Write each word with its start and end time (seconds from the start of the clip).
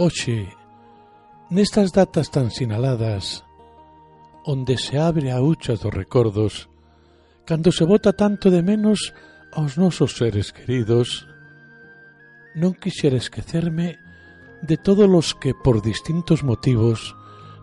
hoxe, 0.00 0.48
nestas 1.52 1.92
datas 1.92 2.32
tan 2.32 2.48
sinaladas, 2.48 3.44
onde 4.48 4.80
se 4.80 4.96
abre 4.96 5.28
a 5.28 5.44
hucha 5.44 5.76
dos 5.76 5.92
recordos, 5.92 6.72
cando 7.44 7.68
se 7.68 7.84
bota 7.84 8.16
tanto 8.16 8.48
de 8.48 8.64
menos 8.64 9.12
aos 9.52 9.76
nosos 9.76 10.16
seres 10.16 10.56
queridos, 10.56 11.28
non 12.56 12.72
quixera 12.72 13.20
esquecerme 13.20 14.00
de 14.64 14.80
todos 14.80 15.04
os 15.04 15.36
que 15.36 15.52
por 15.52 15.84
distintos 15.84 16.40
motivos 16.40 17.12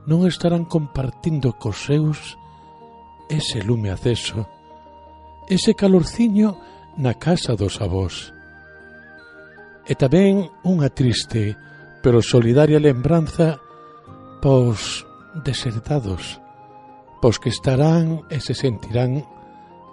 non 0.05 0.29
estarán 0.29 0.69
compartindo 0.69 1.57
cos 1.57 1.89
seus 1.89 2.37
ese 3.33 3.65
lume 3.65 3.89
aceso, 3.89 4.45
ese 5.49 5.73
calorciño 5.73 6.53
na 7.01 7.17
casa 7.17 7.57
dos 7.57 7.81
avós. 7.81 8.29
E 9.89 9.97
tamén 9.97 10.53
unha 10.61 10.93
triste 10.93 11.57
pero 12.07 12.21
solidaria 12.21 12.79
lembranza 12.79 13.59
pos 14.39 15.05
desertados, 15.43 16.39
pos 17.19 17.35
que 17.35 17.51
estarán 17.51 18.23
e 18.31 18.39
se 18.39 18.55
sentirán 18.55 19.27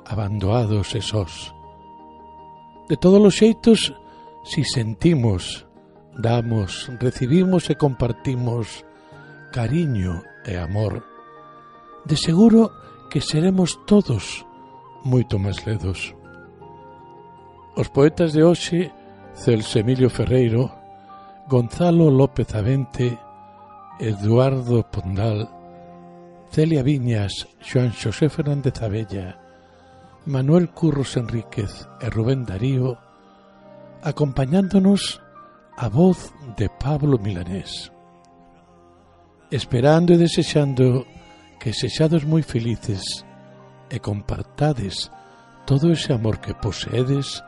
abandoados 0.06 0.94
e 0.94 1.03
sós. 1.03 1.50
De 2.86 2.94
todos 2.94 3.19
os 3.19 3.34
xeitos, 3.34 3.91
si 4.47 4.62
sentimos, 4.62 5.66
damos, 6.14 6.86
recibimos 7.03 7.66
e 7.66 7.75
compartimos 7.75 8.86
cariño 9.50 10.22
e 10.47 10.55
amor, 10.55 11.03
de 12.06 12.14
seguro 12.14 12.70
que 13.10 13.19
seremos 13.19 13.75
todos 13.91 14.47
moito 15.03 15.34
máis 15.42 15.58
ledos. 15.66 16.14
Os 17.75 17.91
poetas 17.91 18.38
de 18.38 18.47
hoxe, 18.47 18.94
Celso 19.34 19.83
Emilio 19.83 20.06
Ferreiro, 20.06 20.83
Gonzalo 21.47 22.09
López 22.09 22.55
Avente, 22.55 23.19
Eduardo 24.00 24.83
Pondal, 24.91 25.47
Celia 26.50 26.83
Viñas, 26.83 27.47
Juan 27.61 27.92
Xosé 27.92 28.31
Fernández 28.31 28.81
Abella, 28.81 29.39
Manuel 30.25 30.70
Curros 30.70 31.19
Enríquez 31.19 31.87
e 32.00 32.09
Rubén 32.09 32.48
Darío, 32.48 32.97
acompañándonos 34.00 35.20
a 35.77 35.91
voz 35.91 36.33
de 36.56 36.70
Pablo 36.81 37.19
Milanés. 37.19 37.92
Esperando 39.50 40.15
e 40.15 40.17
desexando 40.17 41.05
que 41.61 41.77
sexades 41.77 42.25
moi 42.25 42.41
felices 42.41 43.05
e 43.92 44.00
compartades 44.00 45.12
todo 45.69 45.92
ese 45.92 46.17
amor 46.17 46.41
que 46.41 46.56
poseedes 46.56 47.45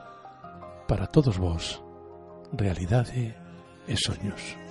para 0.84 1.08
todos 1.08 1.40
vos. 1.40 1.80
Realidade 2.52 3.45
es 3.88 4.00
soñoso. 4.00 4.65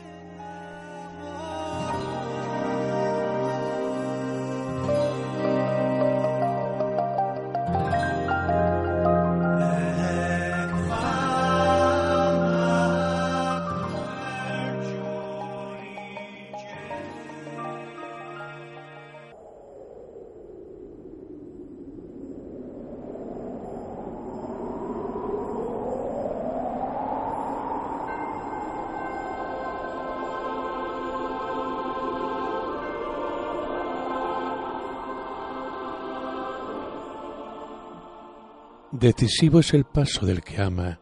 Decisivo 38.99 39.59
es 39.59 39.73
el 39.73 39.83
paso 39.83 40.25
del 40.25 40.41
que 40.41 40.61
ama, 40.61 41.01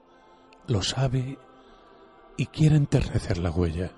lo 0.66 0.82
sabe 0.82 1.38
y 2.36 2.48
quiere 2.48 2.76
enternecer 2.76 3.38
la 3.38 3.52
huella. 3.52 3.92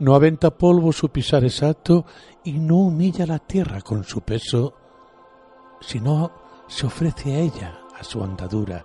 No 0.00 0.14
aventa 0.14 0.50
polvo 0.50 0.92
su 0.92 1.08
pisar 1.08 1.44
exacto 1.44 2.04
y 2.44 2.52
no 2.52 2.76
humilla 2.76 3.24
la 3.24 3.38
tierra 3.38 3.80
con 3.80 4.04
su 4.04 4.20
peso, 4.20 4.74
sino 5.80 6.30
se 6.68 6.84
ofrece 6.84 7.34
a 7.34 7.38
ella, 7.38 7.80
a 7.98 8.04
su 8.04 8.22
andadura, 8.22 8.84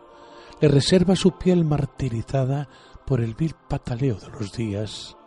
le 0.61 0.69
reserva 0.69 1.17
su 1.17 1.38
piel 1.38 1.65
martirizada 1.65 2.69
por 3.05 3.19
el 3.19 3.35
vil 3.35 3.53
pataleo 3.67 4.15
de 4.15 4.29
los 4.29 4.53
días, 4.53 5.17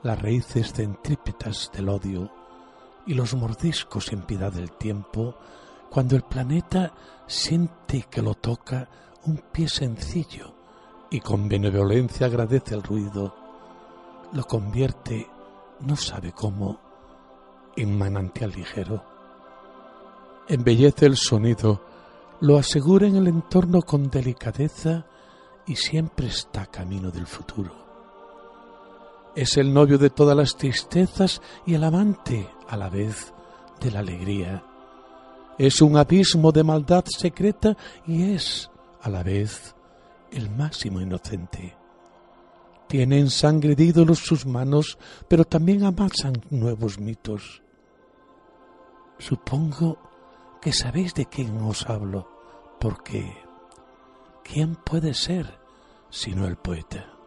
las 0.00 0.22
raíces 0.22 0.72
centrípetas 0.72 1.70
del 1.74 1.90
odio 1.90 2.32
y 3.06 3.12
los 3.12 3.34
mordiscos 3.34 4.06
sin 4.06 4.22
piedad 4.22 4.54
del 4.54 4.72
tiempo 4.72 5.34
cuando 5.90 6.16
el 6.16 6.22
planeta 6.22 6.94
siente 7.30 8.06
que 8.10 8.22
lo 8.22 8.34
toca 8.34 8.88
un 9.24 9.36
pie 9.52 9.68
sencillo 9.68 10.52
y 11.10 11.20
con 11.20 11.48
benevolencia 11.48 12.26
agradece 12.26 12.74
el 12.74 12.82
ruido, 12.82 13.34
lo 14.32 14.44
convierte, 14.44 15.28
no 15.80 15.94
sabe 15.94 16.32
cómo, 16.32 16.80
en 17.76 17.96
manantial 17.96 18.50
ligero. 18.50 19.04
Embellece 20.48 21.06
el 21.06 21.16
sonido, 21.16 21.80
lo 22.40 22.58
asegura 22.58 23.06
en 23.06 23.14
el 23.14 23.28
entorno 23.28 23.82
con 23.82 24.10
delicadeza 24.10 25.06
y 25.66 25.76
siempre 25.76 26.26
está 26.26 26.66
camino 26.66 27.12
del 27.12 27.28
futuro. 27.28 27.72
Es 29.36 29.56
el 29.56 29.72
novio 29.72 29.98
de 29.98 30.10
todas 30.10 30.36
las 30.36 30.56
tristezas 30.56 31.40
y 31.64 31.74
el 31.74 31.84
amante 31.84 32.50
a 32.68 32.76
la 32.76 32.88
vez 32.88 33.32
de 33.80 33.92
la 33.92 34.00
alegría 34.00 34.64
es 35.60 35.82
un 35.82 35.98
abismo 35.98 36.52
de 36.52 36.64
maldad 36.64 37.04
secreta 37.04 37.76
y 38.06 38.32
es, 38.32 38.70
a 39.02 39.10
la 39.10 39.22
vez, 39.22 39.74
el 40.32 40.48
máximo 40.48 41.02
inocente. 41.02 41.76
Tiene 42.88 43.18
en 43.18 43.28
sangre 43.28 43.76
de 43.76 43.84
ídolos 43.84 44.20
sus 44.20 44.46
manos, 44.46 44.96
pero 45.28 45.44
también 45.44 45.84
amasan 45.84 46.32
nuevos 46.48 46.98
mitos. 46.98 47.62
Supongo 49.18 49.98
que 50.62 50.72
sabéis 50.72 51.12
de 51.12 51.26
quién 51.26 51.54
os 51.60 51.86
hablo, 51.90 52.26
porque 52.80 53.30
¿quién 54.42 54.76
puede 54.76 55.12
ser 55.12 55.58
sino 56.08 56.46
el 56.46 56.56
poeta? 56.56 57.19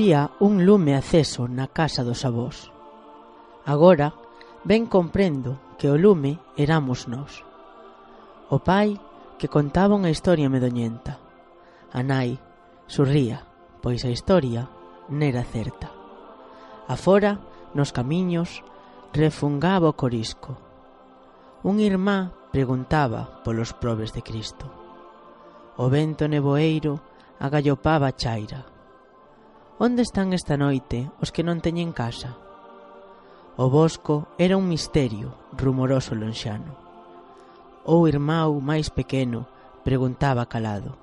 había 0.00 0.30
un 0.40 0.64
lume 0.64 0.96
aceso 0.96 1.44
na 1.44 1.68
casa 1.68 2.00
dos 2.00 2.24
avós. 2.24 2.72
Agora 3.68 4.16
ben 4.64 4.88
comprendo 4.88 5.60
que 5.76 5.92
o 5.92 6.00
lume 6.00 6.40
éramos 6.56 7.04
nós. 7.04 7.44
O 8.48 8.64
pai 8.64 8.96
que 9.36 9.52
contaba 9.52 9.92
unha 9.92 10.08
historia 10.08 10.48
medoñenta. 10.48 11.20
A 11.92 12.00
nai 12.00 12.40
sorría, 12.88 13.44
pois 13.84 14.08
a 14.08 14.08
historia 14.08 14.72
nera 15.12 15.44
certa. 15.44 15.92
Afora, 16.88 17.36
nos 17.76 17.92
camiños, 17.92 18.64
refungaba 19.12 19.92
o 19.92 19.98
corisco. 20.00 20.56
Un 21.60 21.76
irmá 21.76 22.32
preguntaba 22.48 23.44
polos 23.44 23.76
probes 23.76 24.16
de 24.16 24.24
Cristo. 24.24 24.64
O 25.76 25.92
vento 25.92 26.24
neboeiro 26.24 27.04
agallopaba 27.36 28.08
a 28.08 28.16
chaira 28.16 28.79
Onde 29.82 30.02
están 30.02 30.34
esta 30.34 30.60
noite 30.60 31.08
os 31.24 31.32
que 31.32 31.40
non 31.40 31.64
teñen 31.64 31.96
casa? 31.96 32.36
O 33.56 33.72
bosco 33.72 34.28
era 34.36 34.60
un 34.60 34.68
misterio 34.68 35.32
rumoroso 35.56 36.12
lonxano. 36.12 36.76
O 37.88 38.04
irmão 38.04 38.60
máis 38.60 38.92
pequeno 38.92 39.48
preguntaba 39.80 40.44
calado. 40.52 41.00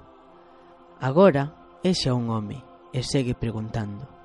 Agora 1.02 1.58
é 1.82 1.90
xa 1.98 2.14
un 2.14 2.30
home 2.30 2.62
e 2.94 3.02
segue 3.02 3.34
preguntando. 3.34 4.17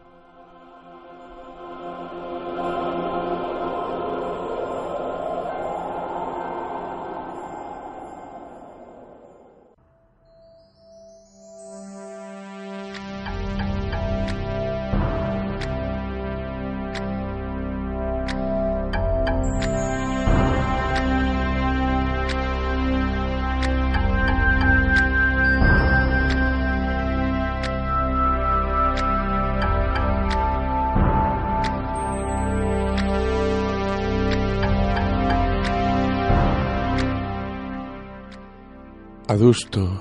adusto, 39.43 40.01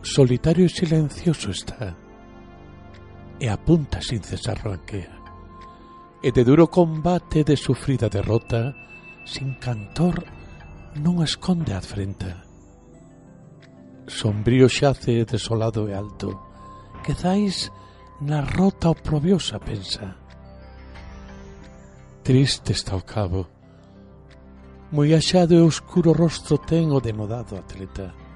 solitario 0.00 0.64
e 0.64 0.68
silencioso 0.68 1.50
está, 1.50 1.96
e 3.40 3.48
apunta 3.48 3.98
sin 4.00 4.22
cesar 4.22 4.62
ranquea, 4.62 5.10
e 6.22 6.30
de 6.30 6.46
duro 6.46 6.70
combate 6.70 7.42
de 7.42 7.58
sufrida 7.58 8.06
derrota, 8.06 8.70
sin 9.26 9.58
cantor 9.58 10.22
non 11.02 11.18
esconde 11.18 11.74
a 11.74 11.82
afrenta. 11.82 12.46
Sombrío 14.06 14.70
xace 14.70 15.26
desolado 15.26 15.90
e 15.90 15.92
alto, 15.98 16.30
quedáis 17.02 17.74
na 18.22 18.38
rota 18.46 18.94
oprobiosa 18.94 19.58
pensa. 19.58 20.14
Triste 22.22 22.70
está 22.70 22.94
o 22.94 23.02
cabo, 23.02 23.50
moi 24.94 25.10
axado 25.10 25.58
e 25.58 25.62
oscuro 25.66 26.14
rostro 26.14 26.54
ten 26.54 26.94
o 26.94 27.02
denodado 27.02 27.58
atleta 27.58 28.29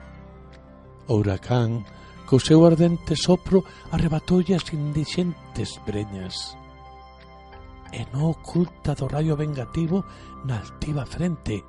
O 1.07 1.21
huracán, 1.21 1.85
co 2.29 2.41
seu 2.41 2.65
ardente 2.65 3.15
sopro, 3.17 3.65
arrebatoulle 3.93 4.57
as 4.57 4.67
indixentes 4.73 5.77
breñas 5.85 6.57
e 7.95 8.03
no 8.13 8.35
oculta 8.35 8.95
do 8.99 9.07
raio 9.07 9.39
vengativo 9.39 10.03
na 10.43 10.59
altiva 10.59 11.07
frente, 11.07 11.63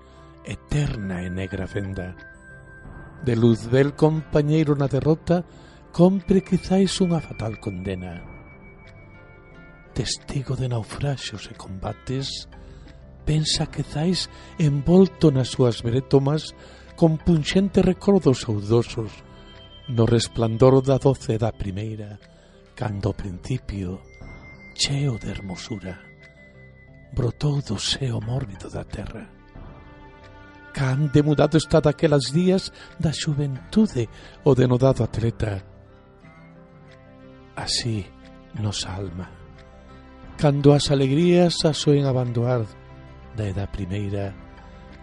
eterna 0.44 1.22
e 1.22 1.30
negra 1.30 1.70
fenda. 1.70 2.18
De 3.22 3.36
luz 3.38 3.70
del 3.70 3.94
compañeiro 3.94 4.74
na 4.74 4.90
derrota, 4.90 5.46
compre 5.94 6.42
quizáis 6.42 6.98
unha 6.98 7.22
fatal 7.22 7.62
condena. 7.62 8.26
Testigo 9.94 10.58
de 10.58 10.66
naufraxos 10.66 11.46
e 11.48 11.54
combates, 11.54 12.50
pensa 13.22 13.70
quizáis 13.70 14.26
envolto 14.58 15.30
nas 15.30 15.54
súas 15.54 15.86
bretomas 15.86 16.58
con 16.98 17.22
punxentes 17.22 17.86
recordos 17.86 18.42
saudosos 18.42 19.25
no 19.88 20.06
resplandor 20.06 20.82
da 20.82 20.98
doce 20.98 21.38
da 21.38 21.52
primeira, 21.52 22.20
cando 22.76 23.10
ao 23.10 23.14
principio, 23.14 24.02
cheo 24.74 25.18
de 25.20 25.30
hermosura, 25.30 26.00
brotou 27.14 27.62
do 27.62 27.78
seo 27.80 28.20
mórbido 28.20 28.70
da 28.70 28.84
terra. 28.84 29.30
Can 30.74 31.08
demudado 31.14 31.56
está 31.56 31.80
daquelas 31.80 32.34
días 32.34 32.74
da 33.00 33.14
xuventude 33.14 34.10
o 34.44 34.54
denodado 34.54 35.04
atleta. 35.04 35.64
Así 37.56 38.06
nos 38.60 38.86
alma. 38.86 39.32
Cando 40.38 40.74
as 40.74 40.92
alegrías 40.92 41.64
a 41.64 41.72
soen 41.72 42.04
abandoar 42.04 42.68
da 43.38 43.48
edad 43.48 43.72
primeira, 43.72 44.36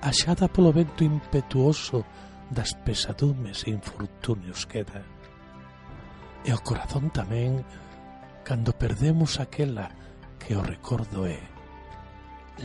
axada 0.03 0.45
polo 0.53 0.77
vento 0.77 1.05
impetuoso 1.05 2.05
das 2.53 2.77
pesadumes 2.85 3.65
e 3.65 3.73
infortunios 3.73 4.69
queda. 4.69 5.01
E 6.45 6.53
o 6.53 6.61
corazón 6.61 7.09
tamén 7.09 7.65
cando 8.45 8.77
perdemos 8.77 9.41
aquela 9.41 9.89
que 10.37 10.53
o 10.53 10.61
recordo 10.61 11.25
é 11.25 11.41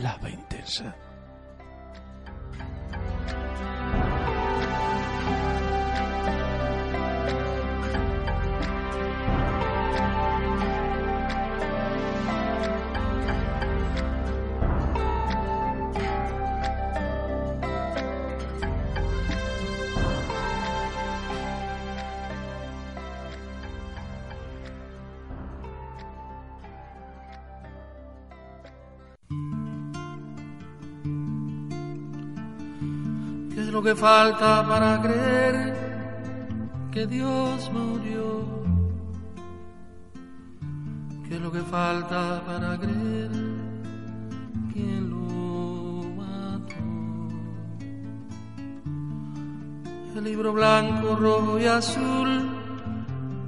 lava 0.04 0.28
intensa. 0.28 1.07
Falta 33.98 34.64
para 34.66 35.02
creer 35.02 35.74
que 36.92 37.06
Dios 37.06 37.70
murió? 37.72 38.46
¿Qué 41.26 41.34
es 41.34 41.40
lo 41.40 41.50
que 41.50 41.62
falta 41.62 42.40
para 42.46 42.78
creer 42.78 43.30
quién 44.72 45.10
lo 45.10 46.04
mató? 46.16 46.84
El 50.16 50.24
libro 50.24 50.52
blanco, 50.52 51.16
rojo 51.16 51.58
y 51.58 51.64
azul 51.64 52.30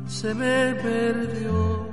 se 0.06 0.34
me 0.34 0.74
perdió. 0.74 1.88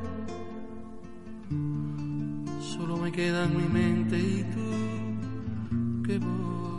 Solo 2.59 2.97
me 2.97 3.11
queda 3.11 3.43
en 3.45 3.57
mi 3.57 3.67
mente 3.67 4.17
y 4.17 4.43
tú 4.53 6.03
que 6.05 6.17
voy 6.17 6.76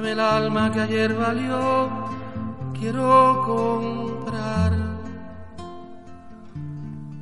Véndeme 0.00 0.12
el 0.12 0.20
alma 0.20 0.72
que 0.72 0.80
ayer 0.80 1.14
valió, 1.14 1.90
quiero 2.72 3.42
comprar. 3.44 4.72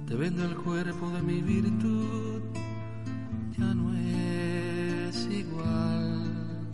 Te 0.07 0.15
vendo 0.15 0.45
el 0.45 0.55
cuerpo 0.55 1.11
de 1.11 1.23
mi 1.23 1.41
virtud, 1.41 2.41
ya 3.59 3.75
no 3.75 3.93
es 3.95 5.27
igual. 5.27 6.69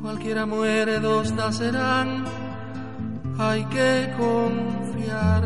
Cualquiera 0.00 0.46
muere, 0.46 0.98
dos 0.98 1.32
nacerán, 1.32 2.24
hay 3.38 3.64
que 3.66 4.14
confiar. 4.16 5.44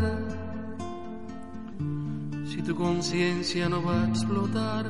Si 2.47 2.61
tu 2.61 2.73
conciencia 2.73 3.67
no 3.67 3.83
va 3.83 4.03
a 4.03 4.07
explotar, 4.07 4.85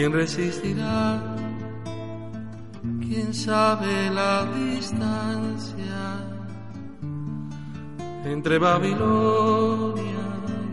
¿Quién 0.00 0.14
resistirá? 0.14 1.20
¿Quién 3.00 3.34
sabe 3.34 4.08
la 4.08 4.46
distancia 4.46 5.98
entre 8.24 8.58
Babilonia 8.58 10.24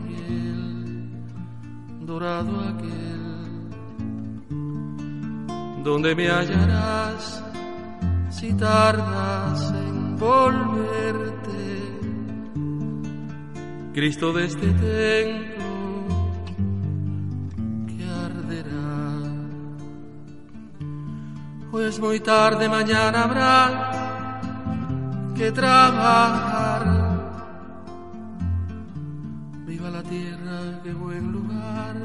y 0.08 0.14
el 0.32 2.06
dorado 2.06 2.54
aquel? 2.70 3.20
¿Dónde 5.84 6.16
me 6.16 6.30
hallarás 6.30 7.44
si 8.30 8.54
tardas 8.54 9.74
en 9.74 10.16
volverte? 10.16 11.82
Cristo 13.94 14.32
de 14.32 14.46
pues 21.72 22.00
muy 22.00 22.20
tarde 22.20 22.70
mañana 22.70 23.24
habrá 23.24 23.92
que 25.36 25.52
trabajar. 25.52 26.84
Viva 29.66 29.90
la 29.90 30.04
tierra, 30.04 30.82
qué 30.84 30.94
buen 30.94 31.32
lugar 31.32 31.96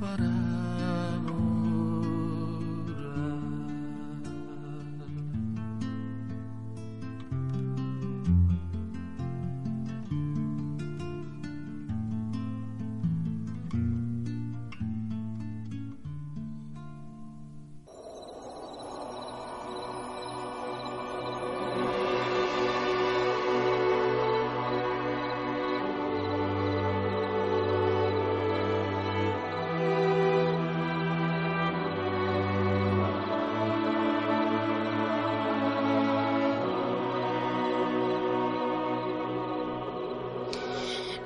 para 0.00 0.35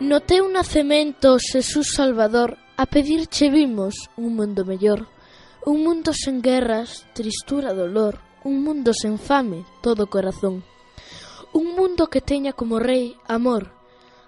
No 0.00 0.23
teu 0.25 0.49
nacemento, 0.49 1.37
Xesús 1.37 1.92
Salvador, 1.92 2.57
a 2.78 2.87
pedirche 2.87 3.50
vimos 3.50 4.09
un 4.16 4.35
mundo 4.35 4.64
mellor, 4.64 5.12
un 5.66 5.85
mundo 5.85 6.16
sen 6.16 6.40
guerras, 6.40 7.04
tristura, 7.12 7.75
dolor, 7.76 8.16
un 8.42 8.64
mundo 8.64 8.97
sen 8.97 9.19
fame, 9.21 9.66
todo 9.85 10.09
corazón. 10.09 10.64
Un 11.52 11.76
mundo 11.76 12.09
que 12.09 12.25
teña 12.25 12.57
como 12.57 12.80
rei 12.80 13.21
amor, 13.28 13.76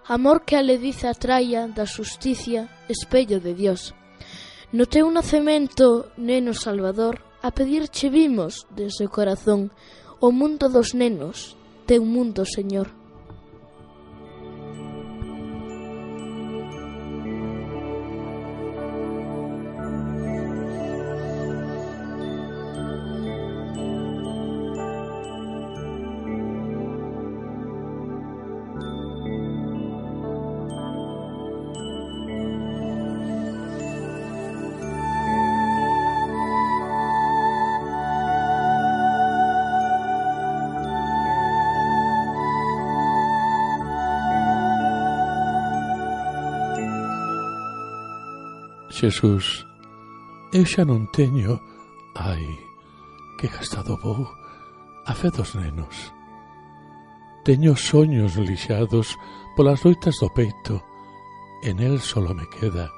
amor 0.04 0.44
que 0.44 0.60
a 0.60 0.62
lediza 0.62 1.16
traia 1.16 1.64
da 1.72 1.88
justicia, 1.88 2.68
espello 2.92 3.40
de 3.40 3.56
Dios. 3.56 3.96
No 4.76 4.84
teu 4.84 5.08
nacemento, 5.08 6.12
neno 6.20 6.52
Salvador, 6.52 7.24
a 7.40 7.48
pedirche 7.48 8.12
vimos 8.12 8.68
desde 8.76 9.08
o 9.08 9.10
corazón 9.10 9.72
o 10.20 10.36
mundo 10.36 10.68
dos 10.68 10.92
nenos, 10.92 11.56
teu 11.88 12.04
mundo, 12.04 12.44
Señor. 12.44 13.01
Xesús, 49.02 49.66
eu 50.54 50.62
xa 50.62 50.86
non 50.86 51.10
teño... 51.10 51.58
Ai, 52.14 52.46
que 53.34 53.50
gastado 53.50 53.98
vou 53.98 54.22
a 55.10 55.12
fe 55.18 55.26
dos 55.34 55.58
nenos. 55.58 56.14
Teño 57.42 57.74
soños 57.74 58.38
lixados 58.38 59.18
polas 59.58 59.82
loitas 59.82 60.22
do 60.22 60.30
peito, 60.30 60.78
en 61.66 61.82
el 61.82 61.98
solo 61.98 62.30
me 62.30 62.46
queda 62.46 62.94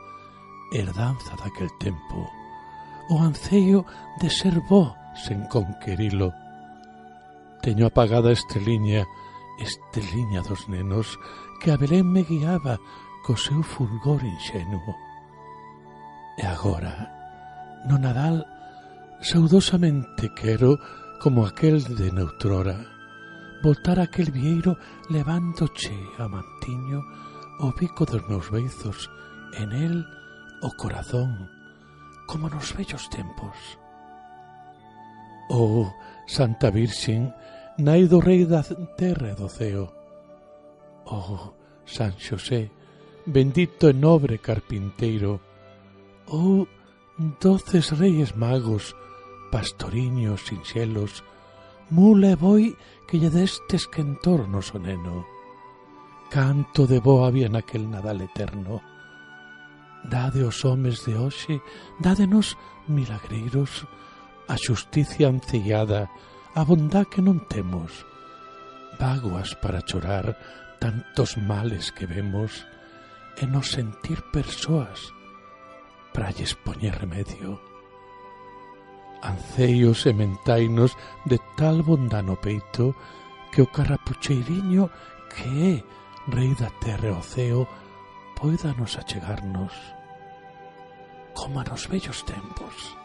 herdanza 0.76 1.40
daquel 1.40 1.72
tempo, 1.80 2.28
o 3.08 3.24
anceio 3.24 3.88
de 4.20 4.28
ser 4.28 4.60
bo 4.68 4.92
sen 5.16 5.48
conquerilo. 5.48 6.36
Teño 7.64 7.88
apagada 7.88 8.28
esteliña, 8.28 9.08
esteliña 9.56 10.44
dos 10.44 10.68
nenos, 10.68 11.16
que 11.64 11.72
a 11.72 11.80
Belén 11.80 12.12
me 12.12 12.28
guiaba 12.28 12.76
co 13.24 13.40
seu 13.40 13.64
fulgor 13.64 14.20
inxenuo. 14.20 15.13
E 16.36 16.46
agora, 16.46 17.10
no 17.86 17.98
Nadal, 17.98 18.46
saudosamente 19.20 20.34
quero, 20.34 20.78
como 21.22 21.46
aquel 21.46 21.82
de 21.82 22.10
neutrora, 22.10 22.76
voltar 23.62 23.98
aquel 23.98 24.30
vieiro 24.30 24.76
levándoche 25.08 25.94
a 26.18 26.28
mantiño 26.28 27.00
o 27.60 27.72
bico 27.72 28.04
dos 28.04 28.26
meus 28.28 28.50
beizos, 28.50 29.08
en 29.54 29.72
el 29.72 30.06
o 30.60 30.70
corazón, 30.76 31.48
como 32.26 32.50
nos 32.50 32.74
vellos 32.74 33.08
tempos. 33.10 33.78
Oh, 35.48 35.92
Santa 36.26 36.70
Virxen, 36.70 37.32
nai 37.78 38.08
do 38.08 38.18
rei 38.18 38.44
da 38.44 38.64
terra 38.96 39.30
e 39.30 39.34
do 39.38 39.48
ceo. 39.48 39.86
Oh, 41.06 41.54
San 41.86 42.16
Xosé, 42.18 42.70
bendito 43.26 43.88
e 43.88 43.94
nobre 43.94 44.38
carpinteiro, 44.38 45.53
ou 46.26 46.68
doces 47.40 47.90
reis 47.92 48.34
magos, 48.36 48.96
pastoriños 49.50 50.46
sinxelos, 50.48 51.22
mula 51.90 52.32
e 52.32 52.36
boi 52.36 52.64
que 53.06 53.20
lle 53.20 53.30
destes 53.30 53.86
quentor 53.86 54.48
no 54.48 54.60
soneno. 54.64 55.24
Canto 56.32 56.88
de 56.88 56.98
boa 56.98 57.28
había 57.28 57.48
naquel 57.48 57.86
Nadal 57.86 58.24
eterno. 58.24 58.82
Dade 60.04 60.42
os 60.44 60.64
homes 60.64 61.04
de 61.06 61.14
hoxe, 61.14 61.60
dádenos 62.00 62.56
milagreiros, 62.88 63.86
a 64.48 64.56
xusticia 64.58 65.28
ancillada, 65.28 66.10
a 66.54 66.62
bondá 66.64 67.06
que 67.06 67.22
non 67.22 67.40
temos. 67.46 68.04
Vaguas 68.98 69.56
para 69.60 69.84
chorar 69.84 70.36
tantos 70.80 71.36
males 71.40 71.94
que 71.94 72.04
vemos 72.04 72.66
e 73.40 73.46
nos 73.46 73.72
sentir 73.72 74.20
persoas 74.34 75.14
para 76.14 76.30
lles 76.30 76.54
poñer 76.54 76.94
remedio. 76.94 77.60
Anceios 79.20 80.06
e 80.06 80.14
mentainos 80.14 80.96
de 81.26 81.42
tal 81.58 81.82
bondad 81.82 82.22
no 82.22 82.38
peito 82.38 82.94
que 83.50 83.60
o 83.60 83.66
carrapucheiriño 83.66 84.88
que 85.34 85.50
é 85.74 85.74
rei 86.30 86.54
da 86.54 86.70
terra 86.78 87.10
e 87.10 87.16
o 87.18 87.22
ceo 87.22 87.66
poida 88.38 88.72
nos 88.78 88.96
achegarnos 88.96 89.74
como 91.34 91.58
a 91.60 91.64
nos 91.64 91.90
vellos 91.90 92.22
tempos. 92.22 93.03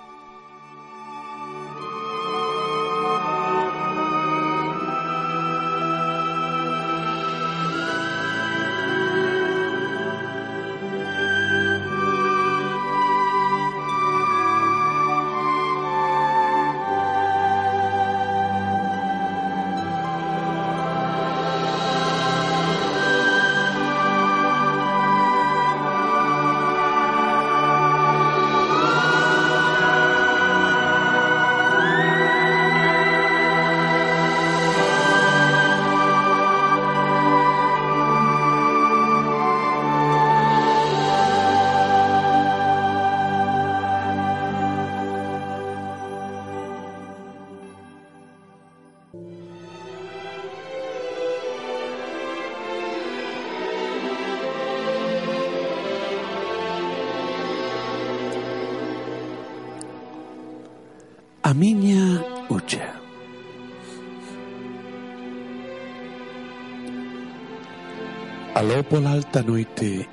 É 68.80 68.84
pola 68.88 69.12
alta 69.12 69.44
noite, 69.44 70.08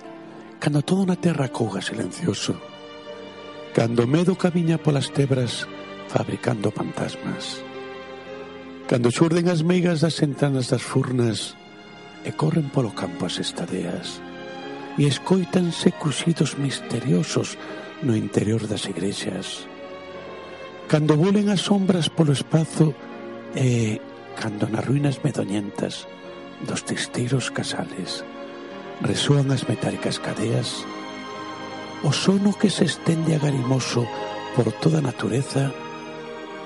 cando 0.59 0.83
toda 0.83 1.07
na 1.07 1.15
terra 1.15 1.55
couga 1.55 1.79
silencioso, 1.79 2.59
cando 3.71 4.03
o 4.03 4.11
medo 4.11 4.35
camiña 4.35 4.75
polas 4.75 5.15
tebras 5.15 5.71
fabricando 6.11 6.75
fantasmas, 6.75 7.63
cando 8.91 9.15
xurden 9.15 9.47
as 9.55 9.63
meigas 9.63 10.03
das 10.03 10.19
entranas 10.19 10.67
das 10.67 10.83
furnas 10.83 11.55
e 12.27 12.35
corren 12.35 12.67
polo 12.75 12.91
campo 12.91 13.31
as 13.31 13.39
estadeas 13.39 14.19
e 14.99 15.07
escoitanse 15.07 15.95
cuxidos 15.95 16.59
misteriosos 16.59 17.55
no 18.03 18.19
interior 18.19 18.67
das 18.67 18.83
igrexas, 18.91 19.71
cando 20.91 21.15
volen 21.15 21.55
as 21.55 21.63
sombras 21.63 22.11
polo 22.11 22.35
espazo 22.35 22.91
e 23.55 24.03
cando 24.35 24.67
nas 24.67 24.83
ruínas 24.83 25.23
medoñentas 25.23 26.11
dos 26.67 26.83
testeiros 26.83 27.55
casales 27.55 28.27
resúan 29.01 29.53
as 29.53 29.69
metálicas 29.69 30.19
cadeas, 30.19 30.85
o 32.03 32.13
sono 32.13 32.57
que 32.57 32.71
se 32.71 32.85
estende 32.85 33.35
agarimoso 33.35 34.07
por 34.55 34.73
toda 34.73 34.99
a 34.99 35.07
natureza 35.07 35.73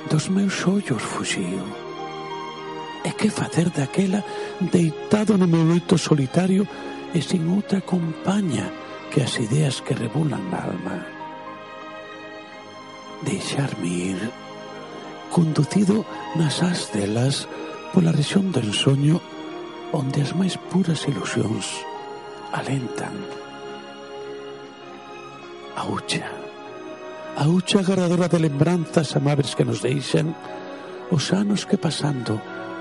dos 0.09 0.31
meus 0.31 0.67
ollos 0.67 1.03
fuxío. 1.03 1.65
E 3.03 3.11
que 3.17 3.31
facer 3.31 3.71
daquela 3.71 4.23
deitado 4.61 5.37
no 5.37 5.49
meu 5.49 5.65
leito 5.65 5.97
solitario 5.99 6.69
e 7.17 7.19
sin 7.25 7.49
outra 7.51 7.81
compaña 7.81 8.71
que 9.11 9.25
as 9.25 9.41
ideas 9.41 9.81
que 9.81 9.97
rebulan 9.97 10.45
na 10.53 10.61
alma. 10.71 10.99
Deixarme 13.25 14.15
ir, 14.15 14.21
conducido 15.33 16.07
nas 16.37 16.63
as 16.63 16.93
delas 16.95 17.49
pola 17.91 18.13
rexión 18.13 18.55
do 18.55 18.61
ensoño 18.63 19.19
onde 19.91 20.23
as 20.23 20.31
máis 20.37 20.55
puras 20.71 21.09
ilusións 21.11 21.90
alentan. 22.53 23.15
A 25.77 25.85
ucha, 25.87 26.27
a 27.37 27.49
ucha 27.49 27.81
agarradora 27.81 28.29
de 28.29 28.41
lembranzas 28.41 29.17
amables 29.17 29.55
que 29.57 29.65
nos 29.65 29.81
deixan 29.81 30.35
os 31.11 31.33
anos 31.33 31.67
que 31.67 31.79
pasando 31.79 32.39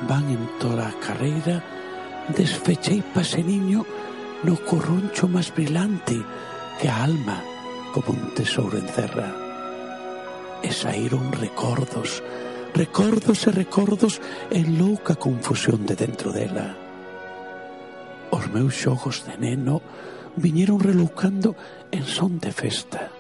van 0.07 0.29
en 0.29 0.43
toda 0.59 0.89
a 0.89 0.97
carreira 0.99 1.63
desfechei 2.35 3.01
paseniño 3.01 3.85
no 4.43 4.55
corroncho 4.63 5.27
máis 5.27 5.49
brilante 5.51 6.17
que 6.79 6.87
a 6.87 7.03
alma 7.03 7.41
como 7.91 8.13
un 8.13 8.31
tesouro 8.37 8.77
encerra. 8.77 9.33
E 10.61 10.69
saíron 10.75 11.31
recordos, 11.31 12.21
recordos 12.75 13.47
e 13.47 13.51
recordos 13.51 14.21
en 14.51 14.77
louca 14.77 15.15
confusión 15.15 15.87
de 15.87 15.95
dentro 15.95 16.31
dela 16.31 16.88
os 18.39 18.47
meus 18.55 18.71
xogos 18.71 19.27
de 19.27 19.35
neno 19.35 19.83
viñeron 20.39 20.79
relucando 20.79 21.59
en 21.91 22.07
son 22.07 22.39
de 22.39 22.55
festa 22.55 23.11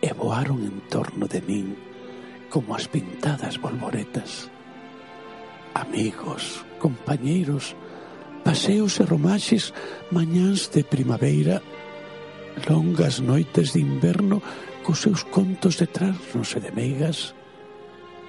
e 0.00 0.08
voaron 0.16 0.64
en 0.64 0.80
torno 0.88 1.28
de 1.28 1.44
min 1.44 1.76
como 2.48 2.72
as 2.72 2.88
pintadas 2.88 3.60
bolboretas. 3.60 4.48
Amigos, 5.76 6.64
compañeiros, 6.80 7.76
paseos 8.40 8.96
e 8.96 9.04
romaxes, 9.04 9.76
mañáns 10.08 10.72
de 10.72 10.80
primavera, 10.80 11.60
longas 12.64 13.20
noites 13.20 13.76
de 13.76 13.84
inverno 13.84 14.40
cos 14.80 15.04
seus 15.04 15.28
contos 15.28 15.76
de 15.76 15.84
trasnos 15.84 16.56
e 16.56 16.64
de 16.64 16.72
meigas, 16.72 17.36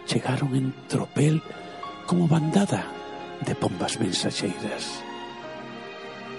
chegaron 0.04 0.52
en 0.52 0.76
tropel 0.92 1.40
como 2.04 2.28
bandada 2.28 2.84
de 3.48 3.56
pombas 3.56 3.96
mensaxeiras 4.04 5.07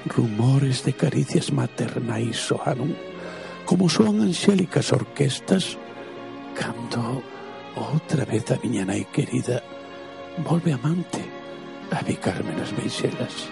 rumores 0.08 0.84
de 0.84 0.92
caricias 0.92 1.52
maternais 1.52 2.36
soaron 2.36 2.96
como 3.68 3.88
son 3.88 4.20
angélicas 4.24 4.92
orquestas. 4.92 5.76
Cando 6.56 7.22
outra 7.76 8.24
vez 8.24 8.50
a 8.50 8.56
miña 8.58 8.88
nai 8.88 9.04
querida 9.12 9.62
volve 10.42 10.72
amante 10.72 11.22
a 11.92 12.02
bicarme 12.02 12.52
nas 12.56 12.72
meixelas. 12.72 13.46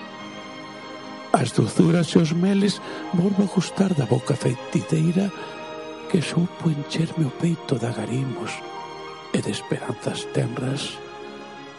As 1.37 1.53
dozuras 1.53 2.09
e 2.17 2.19
os 2.19 2.33
meles 2.33 2.81
volvo 3.13 3.45
a 3.45 3.51
gustar 3.53 3.93
da 3.93 4.09
boca 4.09 4.35
feiticeira 4.35 5.29
que 6.09 6.23
soupo 6.23 6.71
encherme 6.71 7.29
o 7.29 7.37
peito 7.37 7.77
de 7.77 7.87
agarimos 7.87 8.51
e 9.37 9.39
de 9.45 9.51
esperanzas 9.51 10.25
tenras 10.33 10.97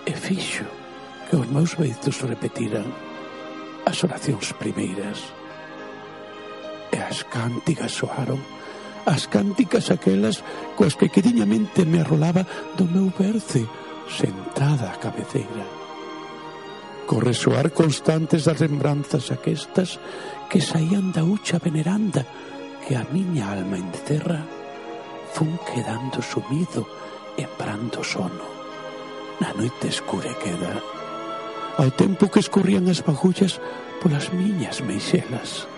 e 0.05 0.13
fixo 0.13 0.65
que 1.29 1.35
os 1.35 1.47
meus 1.49 1.73
beizos 1.73 2.21
repetiran. 2.21 3.06
As 3.87 4.03
oracións 4.03 4.51
primeiras 4.59 5.31
e 6.91 6.99
as 6.99 7.23
cánticas 7.23 7.95
soaron 7.95 8.35
as 9.07 9.31
cánticas 9.31 9.87
aquelas 9.95 10.43
coas 10.75 10.99
que 10.99 11.07
queriñamente 11.07 11.87
me 11.87 12.03
arrolaba 12.03 12.43
do 12.75 12.83
meu 12.83 13.07
berce 13.15 13.63
sentada 14.11 14.91
a 14.91 14.99
cabeceira. 14.99 15.63
Co 17.07 17.23
resoar 17.23 17.71
constantes 17.71 18.43
das 18.43 18.59
lembranzas 18.59 19.31
aquestas 19.31 20.03
que 20.51 20.59
saían 20.59 21.15
da 21.15 21.23
hucha 21.23 21.55
veneranda 21.55 22.27
que 22.83 22.99
a 22.99 23.07
miña 23.15 23.55
alma 23.55 23.79
encerra 23.79 24.43
fun 25.31 25.55
quedando 25.63 26.19
sumido 26.19 26.83
en 27.39 27.47
brando 27.55 28.03
sono. 28.03 28.43
Na 29.39 29.55
noite 29.55 29.87
escura 29.87 30.35
queda 30.43 30.75
ao 31.77 31.93
tempo 31.93 32.25
que 32.33 32.41
escorrían 32.41 32.89
as 32.89 33.05
bagullas 33.05 33.61
polas 34.01 34.33
miñas 34.33 34.81
meixelas. 34.81 35.69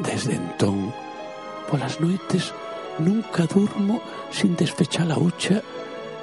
Desde 0.00 0.40
entón, 0.40 0.96
polas 1.68 2.00
noites, 2.00 2.56
nunca 2.98 3.44
durmo 3.44 4.00
sin 4.32 4.56
desfechar 4.56 5.12
a 5.12 5.20
hucha 5.20 5.60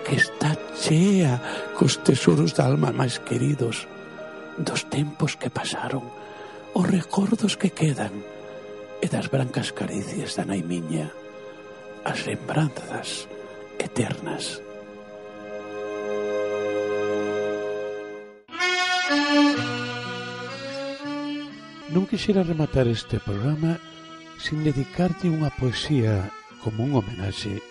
que 0.02 0.18
está 0.18 0.58
chea 0.74 1.38
cos 1.78 2.02
tesoros 2.02 2.58
da 2.58 2.66
alma 2.66 2.90
máis 2.90 3.22
queridos, 3.22 3.86
dos 4.58 4.90
tempos 4.90 5.38
que 5.38 5.54
pasaron, 5.54 6.02
os 6.74 6.86
recordos 6.90 7.54
que 7.54 7.70
quedan 7.70 8.14
e 8.98 9.06
das 9.06 9.30
brancas 9.30 9.70
caricias 9.70 10.34
da 10.34 10.42
nai 10.42 10.66
miña, 10.66 11.14
as 12.02 12.26
lembranzas 12.26 13.30
eternas. 13.78 14.73
Non 21.94 22.10
quixera 22.10 22.42
rematar 22.42 22.90
este 22.90 23.22
programa 23.22 23.78
sin 24.42 24.66
dedicarte 24.66 25.30
unha 25.30 25.54
poesía 25.54 26.34
como 26.66 26.82
un 26.82 26.98
homenaxe 26.98 27.62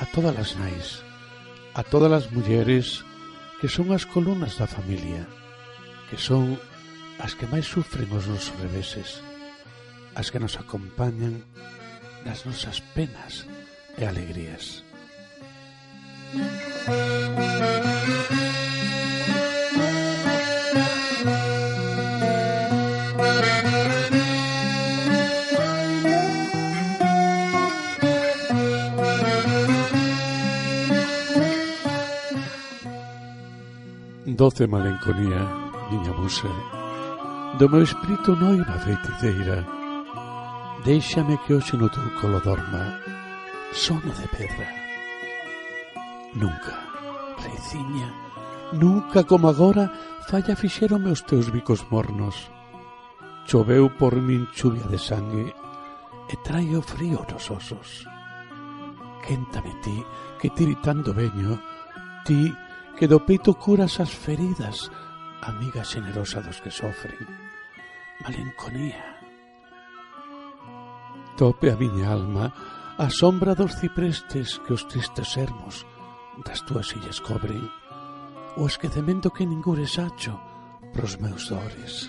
a 0.00 0.08
todas 0.08 0.32
as 0.40 0.56
nais, 0.56 1.04
a 1.76 1.84
todas 1.84 2.08
as 2.08 2.32
mulleres 2.32 3.04
que 3.60 3.68
son 3.68 3.92
as 3.92 4.08
columnas 4.08 4.56
da 4.56 4.64
familia, 4.64 5.28
que 6.08 6.16
son 6.16 6.56
as 7.20 7.36
que 7.36 7.44
máis 7.44 7.68
sufren 7.68 8.08
os 8.16 8.24
nosos 8.24 8.56
reveses, 8.64 9.20
as 10.16 10.32
que 10.32 10.40
nos 10.40 10.56
acompañan 10.56 11.44
nas 12.24 12.48
nosas 12.48 12.80
penas 12.96 13.44
e 14.00 14.08
alegrías. 14.08 14.80
Música 16.32 17.84
Doce 34.34 34.66
malenconía, 34.66 35.46
miña 35.92 36.12
musa, 36.18 36.50
do 37.54 37.70
meu 37.70 37.86
espírito 37.86 38.34
noiva 38.34 38.82
feiticeira, 38.82 39.62
deixame 40.82 41.38
que 41.46 41.54
hoxe 41.54 41.78
no 41.78 41.86
teu 41.86 42.02
colo 42.18 42.42
dorma, 42.42 42.98
sono 43.70 44.10
de 44.10 44.26
pedra. 44.34 44.66
Nunca, 46.34 46.74
reiciña, 47.46 48.10
nunca 48.74 49.22
como 49.22 49.46
agora 49.46 49.86
falla 50.26 50.58
fixeron 50.58 51.06
meus 51.06 51.22
teus 51.22 51.54
bicos 51.54 51.86
mornos. 51.86 52.50
Choveu 53.46 53.86
por 53.86 54.18
min 54.18 54.50
chuvia 54.50 54.82
de 54.90 54.98
sangue 54.98 55.54
e 56.26 56.34
traio 56.42 56.82
frío 56.82 57.22
nos 57.30 57.54
osos. 57.54 58.02
Quéntame 59.22 59.78
ti, 59.78 60.02
que 60.42 60.50
tiritando 60.50 61.14
veño, 61.14 61.54
ti 62.26 62.50
que 62.96 63.06
do 63.10 63.18
peito 63.26 63.54
curas 63.58 63.98
as 63.98 64.12
feridas, 64.14 64.90
amiga 65.42 65.82
xenerosa 65.82 66.40
dos 66.40 66.62
que 66.62 66.70
sofren. 66.70 67.26
Malenconía. 68.22 69.18
Tope 71.36 71.70
a 71.70 71.76
miña 71.76 72.14
alma 72.14 72.54
a 72.96 73.10
sombra 73.10 73.58
dos 73.58 73.74
ciprestes 73.74 74.62
que 74.62 74.72
os 74.72 74.86
tristes 74.86 75.34
ermos 75.34 75.82
das 76.46 76.62
túas 76.62 76.94
illas 76.94 77.18
cobren, 77.18 77.66
o 78.54 78.70
esquecemento 78.70 79.34
que 79.34 79.42
ningures 79.42 79.98
hacho 79.98 80.38
pros 80.94 81.18
meus 81.18 81.50
dores. 81.50 82.06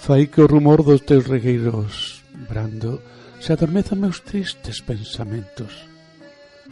Fai 0.00 0.32
que 0.32 0.40
o 0.40 0.48
rumor 0.48 0.80
dos 0.80 1.04
teus 1.04 1.28
regueiros, 1.28 2.24
brando, 2.48 3.04
se 3.36 3.52
adormeza 3.52 3.92
meus 3.92 4.24
tristes 4.24 4.80
pensamentos. 4.80 5.84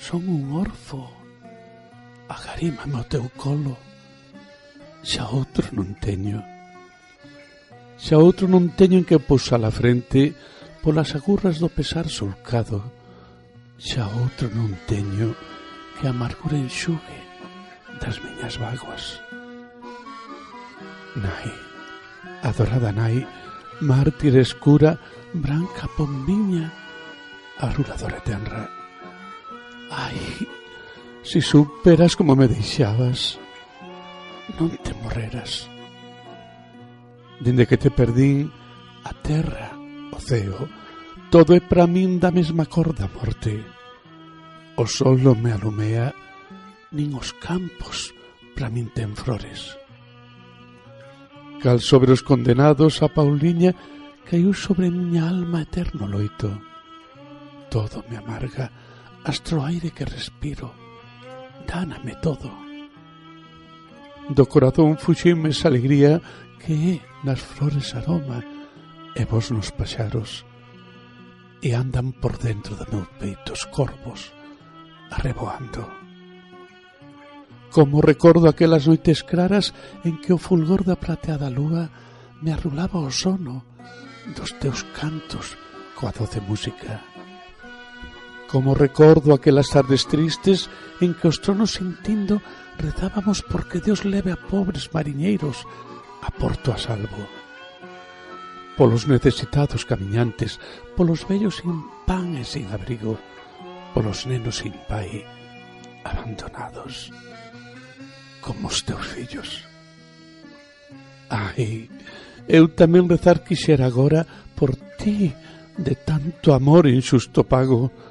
Son 0.00 0.24
un 0.24 0.57
orfo 0.57 1.20
agarímame 2.31 2.95
ao 2.97 3.05
teu 3.11 3.27
colo, 3.35 3.75
xa 5.03 5.27
outro 5.35 5.66
non 5.75 5.99
teño. 5.99 6.38
Xa 7.99 8.16
outro 8.23 8.47
non 8.47 8.71
teño 8.79 9.03
en 9.03 9.07
que 9.09 9.19
pousar 9.19 9.61
a 9.66 9.75
frente 9.75 10.38
polas 10.83 11.19
agurras 11.19 11.59
do 11.59 11.69
pesar 11.69 12.07
sulcado. 12.07 12.87
Xa 13.83 14.07
outro 14.23 14.47
non 14.55 14.71
teño 14.87 15.35
que 15.99 16.07
a 16.07 16.14
amargura 16.14 16.55
enxugue 16.55 17.19
das 17.99 18.23
miñas 18.23 18.55
vaguas. 18.62 19.19
Nai, 21.19 21.51
adorada 22.47 22.95
nai, 22.95 23.27
mártir 23.83 24.38
escura, 24.38 25.03
branca 25.35 25.90
pombiña, 25.99 26.71
arruladora 27.59 28.23
tenra. 28.23 28.71
Ai, 29.90 30.47
Si 31.23 31.43
superas 31.43 32.17
como 32.17 32.35
me 32.35 32.49
deixabas, 32.49 33.37
non 34.57 34.73
te 34.81 34.97
morreras. 35.05 35.69
Dende 37.45 37.69
que 37.69 37.77
te 37.77 37.93
perdín, 37.93 38.49
a 39.05 39.13
terra, 39.21 39.77
o 40.13 40.19
ceo, 40.19 40.65
todo 41.29 41.53
é 41.53 41.61
para 41.61 41.85
min 41.85 42.17
da 42.17 42.33
mesma 42.33 42.65
cor 42.65 42.97
da 42.97 43.05
morte. 43.13 43.61
O 44.81 44.89
sol 44.89 45.21
non 45.21 45.37
me 45.45 45.53
alumea, 45.53 46.17
nin 46.89 47.13
os 47.13 47.37
campos 47.37 48.17
para 48.57 48.73
min 48.73 48.89
ten 48.89 49.13
flores. 49.13 49.77
Cal 51.61 51.85
sobre 51.85 52.17
os 52.17 52.25
condenados 52.25 53.05
a 53.05 53.13
Pauliña 53.13 53.77
caiu 54.25 54.57
sobre 54.57 54.89
miña 54.89 55.29
alma 55.29 55.69
eterno 55.69 56.09
loito. 56.09 56.49
Todo 57.69 58.01
me 58.09 58.17
amarga, 58.17 58.73
astro 59.29 59.61
aire 59.61 59.93
que 59.93 60.09
respiro 60.09 60.89
dáname 61.66 62.14
todo. 62.23 62.51
Do 64.31 64.46
corazón 64.46 64.96
fuxime 64.96 65.51
esa 65.51 65.68
alegría 65.68 66.23
que 66.62 66.75
é 66.94 66.94
nas 67.27 67.40
flores 67.40 67.96
aroma 67.99 68.44
e 69.16 69.25
vos 69.27 69.51
nos 69.51 69.75
paxaros 69.75 70.46
e 71.61 71.75
andan 71.75 72.12
por 72.16 72.38
dentro 72.38 72.79
do 72.79 72.87
meu 72.88 73.05
peito 73.18 73.53
os 73.53 73.66
corvos 73.68 74.33
arreboando. 75.11 75.83
Como 77.70 78.01
recordo 78.01 78.49
aquelas 78.49 78.87
noites 78.87 79.23
claras 79.23 79.75
en 80.07 80.18
que 80.23 80.33
o 80.33 80.38
fulgor 80.38 80.83
da 80.87 80.96
prateada 80.96 81.51
lúa 81.51 81.90
me 82.42 82.51
arrulaba 82.53 82.99
o 82.99 83.11
sono 83.11 83.66
dos 84.37 84.55
teus 84.62 84.87
cantos 84.94 85.59
coa 85.99 86.14
doce 86.14 86.40
música 86.40 87.03
Como 88.51 88.75
recordo 88.75 89.33
aquelas 89.33 89.71
tardes 89.71 90.11
tristes 90.11 90.67
en 90.99 91.15
que 91.15 91.31
os 91.31 91.39
tronos 91.39 91.79
sentindo 91.79 92.43
rezábamos 92.83 93.47
porque 93.47 93.79
Deus 93.79 94.03
leve 94.03 94.35
a 94.35 94.39
pobres 94.39 94.91
mariñeiros 94.91 95.63
a 96.27 96.35
porto 96.35 96.75
a 96.75 96.79
salvo. 96.79 97.31
Polos 98.75 99.07
necesitados 99.07 99.87
camiñantes, 99.87 100.59
polos 100.99 101.23
vellos 101.31 101.63
sin 101.63 101.79
pan 102.11 102.35
e 102.35 102.43
sin 102.43 102.67
abrigo, 102.75 103.23
polos 103.95 104.27
nenos 104.27 104.67
sin 104.67 104.75
pai, 104.91 105.23
abandonados, 106.03 107.15
como 108.43 108.67
os 108.67 108.83
teus 108.83 109.07
fillos. 109.15 109.63
Ai, 111.31 111.87
eu 112.51 112.67
tamén 112.67 113.07
rezar 113.07 113.47
quixera 113.47 113.87
agora 113.87 114.27
por 114.59 114.75
ti, 114.99 115.31
de 115.79 115.95
tanto 116.03 116.51
amor 116.51 116.91
insusto 116.91 117.47
pago, 117.47 118.10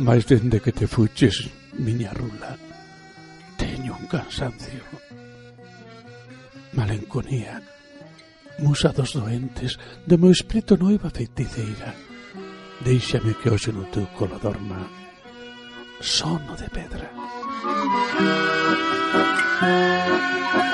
Mais 0.00 0.24
dende 0.24 0.60
que 0.64 0.72
te 0.72 0.86
fuches, 0.86 1.50
miña 1.76 2.10
rula, 2.16 2.56
teño 3.60 3.96
un 4.00 4.06
cansancio. 4.06 4.80
Malenconía, 6.72 7.60
musa 8.58 8.96
dos 8.96 9.12
doentes, 9.12 9.76
do 10.08 10.16
meu 10.16 10.32
espírito 10.32 10.80
noiva 10.80 11.12
feiticeira, 11.12 11.92
deixame 12.80 13.36
que 13.36 13.52
hoxe 13.52 13.70
no 13.76 13.84
teu 13.92 14.08
colo 14.16 14.40
dorma 14.40 14.88
sono 16.00 16.56
de 16.56 16.68
pedra. 16.72 17.12
Thank. 19.60 20.69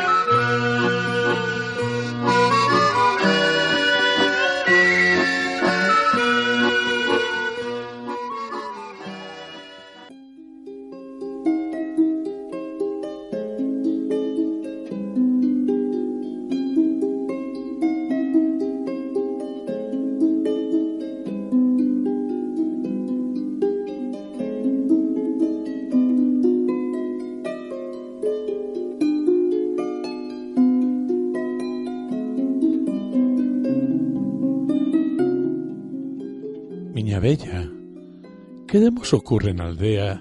Que 38.77 38.85
demos 38.85 39.15
ocorre 39.15 39.55
na 39.55 39.65
aldea 39.73 40.21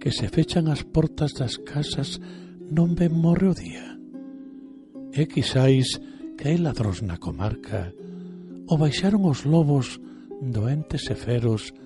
que 0.00 0.08
se 0.08 0.32
fechan 0.32 0.72
as 0.72 0.80
portas 0.80 1.36
das 1.36 1.60
casas 1.60 2.16
non 2.72 2.96
ben 2.96 3.12
morre 3.12 3.52
o 3.52 3.58
día? 3.66 4.00
E 5.12 5.28
quizáis 5.28 6.00
que 6.40 6.48
hai 6.48 6.56
ladróns 6.56 7.04
na 7.04 7.20
comarca 7.20 7.92
o 8.64 8.80
baixaron 8.80 9.28
os 9.28 9.44
lobos 9.44 10.00
doentes 10.40 11.04
e 11.12 11.16
feros 11.20 11.76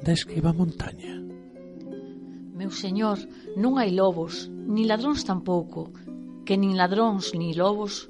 da 0.00 0.16
esquiva 0.16 0.56
montaña. 0.56 1.20
Meu 2.56 2.72
señor, 2.72 3.20
non 3.60 3.76
hai 3.76 3.92
lobos, 3.92 4.48
ni 4.48 4.88
ladróns 4.88 5.28
tampouco, 5.28 5.92
que 6.48 6.56
nin 6.56 6.72
ladróns 6.80 7.36
ni 7.36 7.52
lobos 7.52 8.08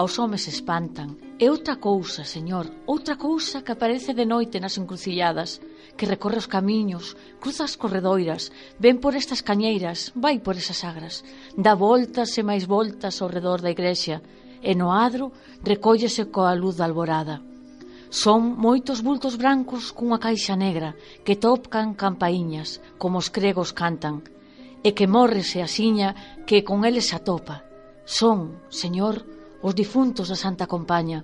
Aos 0.00 0.16
homes 0.18 0.48
espantan. 0.48 1.20
É 1.36 1.52
outra 1.52 1.76
cousa, 1.76 2.24
señor, 2.24 2.64
outra 2.88 3.20
cousa 3.20 3.60
que 3.60 3.72
aparece 3.76 4.16
de 4.16 4.24
noite 4.24 4.56
nas 4.56 4.80
encrucilladas, 4.80 5.60
que 5.96 6.08
recorre 6.08 6.40
os 6.40 6.48
camiños, 6.48 7.12
cruza 7.36 7.68
as 7.68 7.76
corredoiras, 7.76 8.48
ven 8.80 8.96
por 8.96 9.12
estas 9.12 9.44
cañeiras, 9.44 10.16
vai 10.16 10.40
por 10.40 10.56
esas 10.56 10.80
agras, 10.80 11.20
dá 11.60 11.76
voltas 11.76 12.32
e 12.40 12.42
máis 12.42 12.64
voltas 12.64 13.20
ao 13.20 13.28
redor 13.28 13.60
da 13.60 13.68
igrexa, 13.68 14.24
e 14.64 14.72
no 14.72 14.88
adro 14.96 15.28
recóllese 15.60 16.32
coa 16.32 16.56
luz 16.56 16.80
da 16.80 16.88
alborada. 16.88 17.44
Son 18.08 18.56
moitos 18.56 19.04
bultos 19.04 19.36
brancos 19.36 19.92
cunha 19.92 20.16
caixa 20.16 20.56
negra 20.56 20.96
que 21.24 21.36
topcan 21.36 21.92
campaíñas, 21.92 22.80
como 22.96 23.20
os 23.20 23.28
cregos 23.28 23.76
cantan, 23.76 24.24
e 24.80 24.96
que 24.96 25.04
morrese 25.04 25.60
a 25.60 25.68
siña 25.68 26.40
que 26.48 26.64
con 26.64 26.88
eles 26.88 27.12
atopa. 27.12 27.68
Son, 28.08 28.56
señor, 28.72 29.41
Os 29.62 29.74
difuntos 29.74 30.26
da 30.26 30.34
Santa 30.34 30.66
Compaña. 30.66 31.22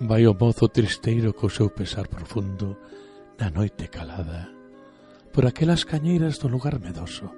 Vai 0.00 0.24
o 0.24 0.32
mozo 0.32 0.72
tristeiro 0.72 1.36
co 1.36 1.52
seu 1.52 1.68
pesar 1.68 2.08
profundo 2.08 2.80
na 3.36 3.52
noite 3.52 3.92
calada 3.92 4.48
por 5.28 5.44
aquelas 5.44 5.84
cañeiras 5.84 6.40
do 6.40 6.48
lugar 6.48 6.80
medoso. 6.80 7.28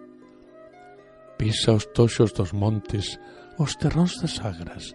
Pisa 1.34 1.74
os 1.74 1.90
toxos 1.90 2.30
dos 2.30 2.54
montes, 2.54 3.18
os 3.58 3.74
terróns 3.74 4.14
das 4.22 4.38
agras, 4.38 4.94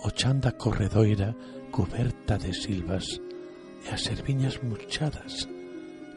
o 0.00 0.08
chan 0.08 0.40
da 0.40 0.56
corredoira 0.56 1.36
coberta 1.68 2.40
de 2.40 2.56
silvas 2.56 3.20
e 3.84 3.92
as 3.92 4.08
erviñas 4.08 4.56
murchadas 4.64 5.44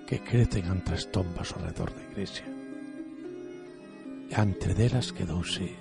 que 0.07 0.23
crecen 0.23 0.63
entre 0.71 0.95
as 0.95 1.03
tombas 1.11 1.51
ao 1.51 1.67
redor 1.67 1.91
da 1.91 2.07
igrexa. 2.07 2.47
E 4.31 4.35
entre 4.39 4.71
delas 4.79 5.11
quedouse 5.11 5.80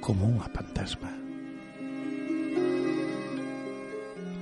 como 0.00 0.26
unha 0.26 0.46
fantasma. 0.50 1.10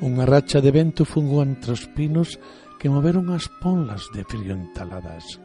Unha 0.04 0.28
racha 0.28 0.60
de 0.60 0.68
vento 0.68 1.08
fungou 1.08 1.40
entre 1.40 1.72
os 1.72 1.88
pinos 1.96 2.36
que 2.76 2.92
moveron 2.92 3.32
as 3.32 3.48
ponlas 3.64 4.04
de 4.12 4.22
frío 4.28 4.52
entaladas. 4.52 5.40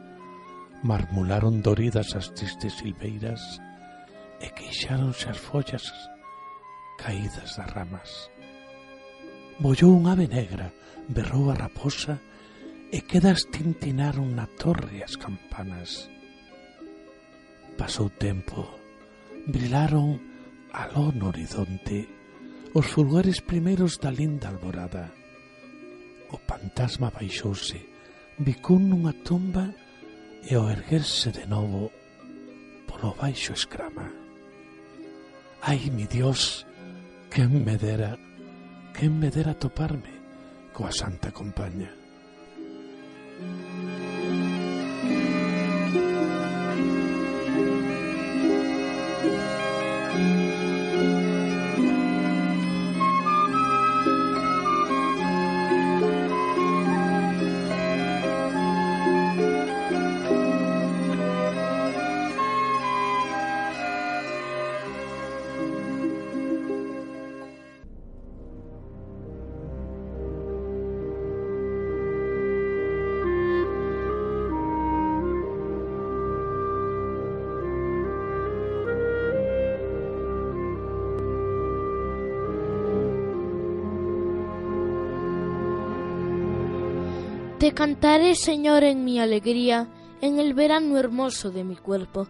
Marmularon 0.84 1.64
doridas 1.64 2.12
as 2.12 2.28
tristes 2.36 2.76
silveiras 2.76 3.40
e 4.44 4.52
queixáronse 4.52 5.32
as 5.32 5.40
follas 5.40 5.88
caídas 7.00 7.56
das 7.56 7.70
ramas. 7.72 8.28
Bollou 9.56 9.96
un 9.96 10.04
ave 10.04 10.28
negra, 10.28 10.68
berrou 11.08 11.48
a 11.48 11.56
raposa 11.56 12.20
e 12.92 13.00
quedas 13.00 13.48
tintinaron 13.48 14.36
na 14.36 14.44
torre 14.60 15.00
as 15.00 15.16
campanas. 15.16 16.12
Pasou 17.80 18.12
tempo 18.12 18.81
brilaron 19.46 20.20
aló 20.72 21.12
no 21.12 21.28
horizonte 21.28 22.08
os 22.74 22.86
fulgores 22.86 23.40
primeiros 23.40 23.98
da 23.98 24.10
linda 24.10 24.48
alborada. 24.48 25.12
O 26.32 26.38
fantasma 26.38 27.12
baixouse, 27.12 27.80
bicou 28.38 28.78
nunha 28.80 29.12
tumba 29.12 29.74
e 30.48 30.54
ao 30.54 30.70
erguerse 30.70 31.30
de 31.30 31.44
novo 31.46 31.92
polo 32.88 33.12
baixo 33.20 33.52
escrama. 33.52 34.08
Ai, 35.60 35.90
mi 35.92 36.06
Dios, 36.08 36.66
quen 37.28 37.64
me 37.64 37.76
dera, 37.76 38.16
quen 38.96 39.20
me 39.20 39.28
dera 39.28 39.52
toparme 39.54 40.12
coa 40.72 40.90
santa 40.90 41.30
compaña. 41.30 41.92
Thank 43.42 43.96
you. 43.96 44.01
Te 87.62 87.70
cantaré, 87.70 88.34
Señor, 88.34 88.82
en 88.82 89.04
mi 89.04 89.20
alegría, 89.20 89.86
en 90.20 90.40
el 90.40 90.52
verano 90.52 90.98
hermoso 90.98 91.52
de 91.52 91.62
mi 91.62 91.76
cuerpo. 91.76 92.26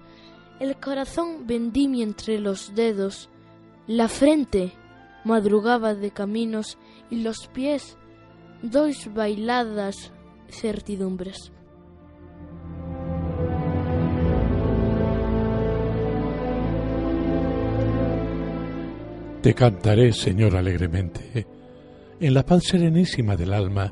El 0.61 0.77
corazón 0.77 1.47
vendí 1.47 2.03
entre 2.03 2.39
los 2.39 2.75
dedos, 2.75 3.31
la 3.87 4.09
frente 4.09 4.73
madrugaba 5.25 5.95
de 5.95 6.11
caminos 6.11 6.77
y 7.09 7.23
los 7.23 7.47
pies 7.47 7.97
dos 8.61 9.09
bailadas 9.15 10.13
certidumbres. 10.51 11.51
Te 19.41 19.55
cantaré, 19.55 20.13
Señor, 20.13 20.57
alegremente, 20.57 21.47
en 22.21 22.35
la 22.35 22.45
paz 22.45 22.65
serenísima 22.65 23.35
del 23.35 23.55
alma, 23.55 23.91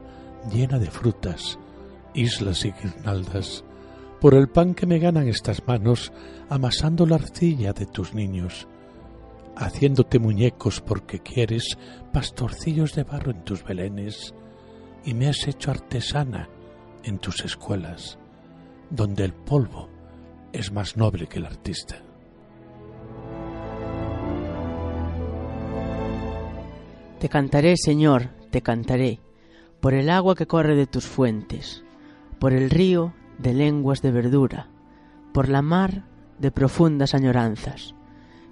llena 0.52 0.78
de 0.78 0.90
frutas, 0.90 1.58
islas 2.14 2.64
y 2.64 2.72
guirnaldas, 2.72 3.64
por 4.20 4.34
el 4.34 4.48
pan 4.48 4.74
que 4.74 4.86
me 4.86 4.98
ganan 4.98 5.28
estas 5.28 5.66
manos, 5.66 6.12
amasando 6.48 7.06
la 7.06 7.16
arcilla 7.16 7.72
de 7.72 7.86
tus 7.86 8.14
niños, 8.14 8.68
haciéndote 9.56 10.18
muñecos 10.18 10.80
porque 10.80 11.20
quieres, 11.20 11.78
pastorcillos 12.12 12.94
de 12.94 13.04
barro 13.04 13.30
en 13.30 13.42
tus 13.44 13.64
belenes, 13.64 14.34
y 15.04 15.14
me 15.14 15.28
has 15.28 15.48
hecho 15.48 15.70
artesana 15.70 16.48
en 17.02 17.18
tus 17.18 17.44
escuelas, 17.44 18.18
donde 18.90 19.24
el 19.24 19.32
polvo 19.32 19.88
es 20.52 20.72
más 20.72 20.96
noble 20.96 21.26
que 21.26 21.38
el 21.38 21.46
artista. 21.46 22.02
Te 27.18 27.28
cantaré, 27.28 27.76
Señor, 27.76 28.30
te 28.50 28.62
cantaré, 28.62 29.20
por 29.80 29.94
el 29.94 30.10
agua 30.10 30.34
que 30.34 30.46
corre 30.46 30.76
de 30.76 30.86
tus 30.86 31.06
fuentes, 31.06 31.84
por 32.38 32.52
el 32.52 32.70
río 32.70 33.14
de 33.38 33.54
lenguas 33.54 34.02
de 34.02 34.10
verdura, 34.10 34.68
por 35.32 35.48
la 35.48 35.62
mar 35.62 36.04
de 36.38 36.50
profundas 36.50 37.14
añoranzas, 37.14 37.94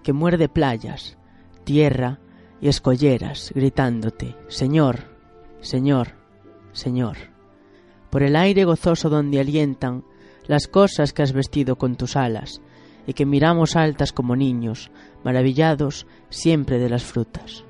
que 0.02 0.12
muerde 0.12 0.48
playas, 0.48 1.18
tierra 1.64 2.18
y 2.60 2.68
escolleras, 2.68 3.52
gritándote, 3.54 4.36
Señor, 4.48 5.16
Señor, 5.60 6.08
Señor, 6.72 7.16
por 8.10 8.22
el 8.22 8.36
aire 8.36 8.64
gozoso 8.64 9.10
donde 9.10 9.40
alientan 9.40 10.04
las 10.46 10.66
cosas 10.66 11.12
que 11.12 11.22
has 11.22 11.32
vestido 11.32 11.76
con 11.76 11.96
tus 11.96 12.16
alas, 12.16 12.62
y 13.06 13.14
que 13.14 13.24
miramos 13.24 13.74
altas 13.74 14.12
como 14.12 14.36
niños, 14.36 14.90
maravillados 15.24 16.06
siempre 16.28 16.78
de 16.78 16.90
las 16.90 17.04
frutas. 17.04 17.64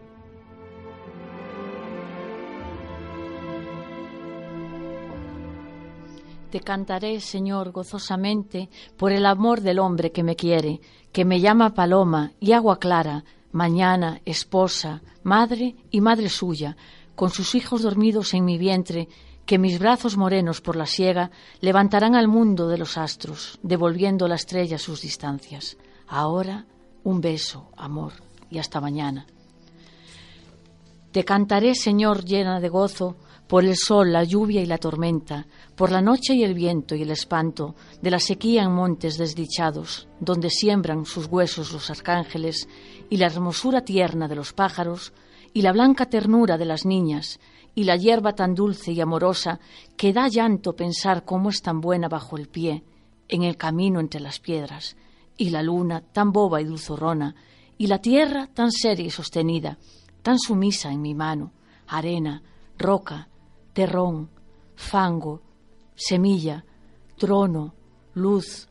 Te 6.51 6.61
cantaré, 6.61 7.21
Señor, 7.21 7.73
gozosamente 7.73 8.71
por 8.97 9.13
el 9.13 9.27
amor 9.27 9.61
del 9.61 9.79
hombre 9.79 10.13
que 10.13 10.23
me 10.23 10.35
quiere, 10.35 10.81
que 11.13 11.27
me 11.27 11.41
llama 11.41 11.75
paloma 11.75 12.33
y 12.41 12.53
agua 12.53 12.79
clara, 12.79 13.25
mañana, 13.53 14.23
esposa, 14.25 15.03
madre 15.23 15.77
y 15.91 16.01
madre 16.01 16.31
suya, 16.31 16.77
con 17.15 17.29
sus 17.31 17.55
hijos 17.55 17.83
dormidos 17.83 18.33
en 18.33 18.47
mi 18.47 18.57
vientre, 18.57 19.09
que 19.45 19.59
mis 19.59 19.79
brazos 19.79 20.17
morenos 20.17 20.63
por 20.63 20.77
la 20.77 20.87
siega 20.87 21.31
levantarán 21.61 22.15
al 22.15 22.29
mundo 22.29 22.69
de 22.69 22.79
los 22.79 22.97
astros, 22.97 23.59
devolviendo 23.63 24.27
la 24.27 24.37
estrella 24.37 24.77
a 24.77 24.79
sus 24.79 25.03
distancias. 25.03 25.77
Ahora, 26.07 26.65
un 27.05 27.21
beso, 27.21 27.69
amor, 27.77 28.13
y 28.51 28.59
hasta 28.59 28.81
mañana. 28.81 29.27
Te 31.18 31.24
cantaré, 31.24 31.74
Señor, 31.74 32.24
llena 32.24 32.61
de 32.61 32.68
gozo, 32.68 33.16
por 33.48 33.64
el 33.64 33.74
sol, 33.74 34.12
la 34.12 34.22
lluvia 34.22 34.62
y 34.62 34.66
la 34.66 34.78
tormenta, 34.78 35.48
por 35.74 35.90
la 35.90 36.00
noche 36.00 36.35
y 36.35 36.44
el 36.44 36.54
viento 36.54 36.94
y 36.94 37.02
el 37.02 37.11
espanto 37.11 37.74
de 38.00 38.12
la 38.12 38.20
sequía 38.20 38.62
en 38.62 38.72
montes 38.72 39.18
desdichados, 39.18 40.07
donde 40.20 40.48
siembran 40.48 41.04
sus 41.07 41.26
huesos 41.26 41.72
los 41.72 41.90
arcángeles, 41.90 42.68
y 43.11 43.16
la 43.16 43.26
hermosura 43.26 43.81
tierna 43.81 44.28
de 44.28 44.37
los 44.37 44.52
pájaros, 44.52 45.12
y 45.52 45.62
la 45.62 45.72
blanca 45.72 46.07
ternura 46.07 46.57
de 46.57 46.66
las 46.66 46.87
niñas, 46.87 47.40
y 47.74 47.83
la 47.83 47.96
hierba 47.96 48.37
tan 48.37 48.54
dulce 48.54 48.92
y 48.92 49.00
amorosa 49.00 49.59
que 49.96 50.12
da 50.12 50.28
llanto 50.28 50.76
pensar 50.76 51.24
cómo 51.24 51.50
es 51.50 51.62
tan 51.62 51.81
buena 51.81 52.09
bajo 52.09 52.37
el 52.37 52.46
pie, 52.46 52.85
en 53.26 53.42
el 53.42 53.57
camino 53.57 53.98
entre 53.98 54.20
las 54.20 54.38
piedras, 54.38 54.96
y 55.37 55.50
la 55.50 55.64
luna 55.64 56.00
tan 56.00 56.31
boba 56.31 56.61
y 56.61 56.64
dulzorrona, 56.64 57.35
y 57.76 57.88
la 57.88 57.98
tierra 57.98 58.46
tan 58.54 58.70
seria 58.70 59.07
y 59.07 59.11
sostenida, 59.11 59.78
tan 60.22 60.38
sumisa 60.38 60.90
en 60.92 61.02
mi 61.02 61.14
mano, 61.14 61.52
arena, 61.87 62.42
roca, 62.76 63.28
terrón, 63.72 64.31
fango, 64.74 65.42
semilla, 65.94 66.64
trono, 67.16 67.74
luz, 68.14 68.68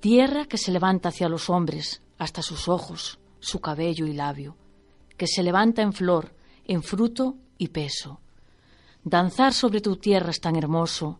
tierra 0.00 0.46
que 0.46 0.58
se 0.58 0.72
levanta 0.72 1.10
hacia 1.10 1.28
los 1.28 1.50
hombres, 1.50 2.02
hasta 2.18 2.42
sus 2.42 2.68
ojos, 2.68 3.18
su 3.40 3.60
cabello 3.60 4.06
y 4.06 4.12
labio, 4.12 4.56
que 5.16 5.26
se 5.26 5.42
levanta 5.42 5.82
en 5.82 5.92
flor, 5.92 6.34
en 6.64 6.82
fruto 6.82 7.36
y 7.58 7.68
peso. 7.68 8.20
Danzar 9.04 9.52
sobre 9.52 9.80
tu 9.80 9.96
tierra 9.96 10.30
es 10.30 10.40
tan 10.40 10.56
hermoso, 10.56 11.18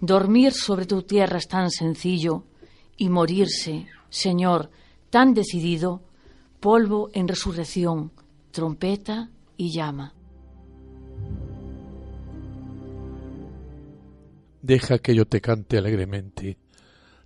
dormir 0.00 0.52
sobre 0.52 0.86
tu 0.86 1.02
tierra 1.02 1.38
es 1.38 1.48
tan 1.48 1.70
sencillo, 1.70 2.44
y 2.96 3.08
morirse, 3.08 3.86
Señor, 4.10 4.70
tan 5.10 5.32
decidido, 5.32 6.02
polvo 6.60 7.08
en 7.14 7.28
resurrección, 7.28 8.12
trompeta 8.50 9.30
y 9.56 9.72
llama. 9.72 10.14
Deja 14.62 14.98
que 14.98 15.14
yo 15.14 15.24
te 15.24 15.40
cante 15.40 15.78
alegremente. 15.78 16.58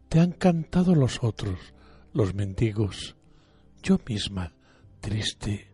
Te 0.09 0.21
han 0.21 0.33
cantado 0.33 0.95
los 0.95 1.23
otros, 1.23 1.59
los 2.13 2.35
mendigos. 2.35 3.17
Yo 3.83 3.99
misma, 4.09 4.53
triste, 5.01 5.69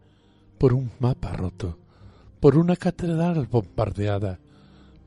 por 0.59 0.73
un 0.73 0.91
mapa 0.99 1.33
roto, 1.33 1.79
por 2.41 2.57
una 2.57 2.77
catedral 2.77 3.47
bombardeada, 3.47 4.41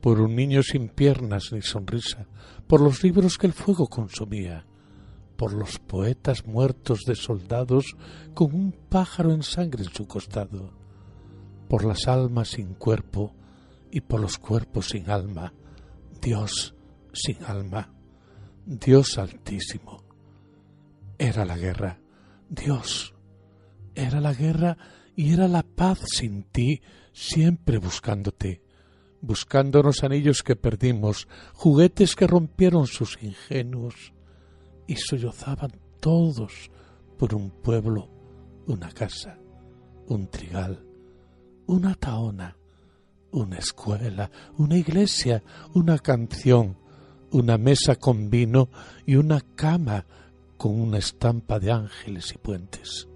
por 0.00 0.20
un 0.20 0.36
niño 0.36 0.62
sin 0.62 0.88
piernas 0.88 1.52
ni 1.52 1.62
sonrisa, 1.62 2.26
por 2.66 2.80
los 2.80 3.02
libros 3.02 3.36
que 3.36 3.46
el 3.46 3.52
fuego 3.52 3.88
consumía, 3.88 4.64
por 5.36 5.52
los 5.52 5.78
poetas 5.78 6.46
muertos 6.46 7.00
de 7.06 7.14
soldados 7.14 7.96
con 8.34 8.54
un 8.54 8.72
pájaro 8.72 9.32
en 9.32 9.42
sangre 9.42 9.84
en 9.84 9.92
su 9.92 10.06
costado, 10.06 10.72
por 11.68 11.84
las 11.84 12.06
almas 12.08 12.48
sin 12.48 12.74
cuerpo 12.74 13.34
y 13.90 14.00
por 14.00 14.20
los 14.20 14.38
cuerpos 14.38 14.88
sin 14.88 15.10
alma, 15.10 15.52
Dios 16.20 16.74
sin 17.12 17.42
alma, 17.44 17.92
Dios 18.64 19.18
altísimo. 19.18 20.02
Era 21.18 21.44
la 21.44 21.56
guerra, 21.56 22.00
Dios. 22.48 23.14
Era 23.94 24.20
la 24.20 24.34
guerra 24.34 24.76
y 25.14 25.32
era 25.32 25.46
la 25.46 25.62
paz 25.62 26.00
sin 26.06 26.42
ti, 26.44 26.80
siempre 27.12 27.78
buscándote, 27.78 28.62
buscándonos 29.20 30.02
anillos 30.02 30.42
que 30.42 30.56
perdimos, 30.56 31.28
juguetes 31.52 32.16
que 32.16 32.26
rompieron 32.26 32.88
sus 32.88 33.22
ingenuos 33.22 34.13
y 34.86 34.96
sollozaban 34.96 35.72
todos 36.00 36.70
por 37.18 37.34
un 37.34 37.50
pueblo, 37.50 38.08
una 38.66 38.90
casa, 38.90 39.38
un 40.08 40.28
trigal, 40.28 40.84
una 41.66 41.94
taona, 41.94 42.56
una 43.30 43.58
escuela, 43.58 44.30
una 44.58 44.76
iglesia, 44.76 45.42
una 45.74 45.98
canción, 45.98 46.76
una 47.30 47.58
mesa 47.58 47.96
con 47.96 48.30
vino 48.30 48.68
y 49.06 49.16
una 49.16 49.40
cama 49.40 50.06
con 50.56 50.80
una 50.80 50.98
estampa 50.98 51.58
de 51.58 51.72
ángeles 51.72 52.32
y 52.32 52.38
puentes. 52.38 53.08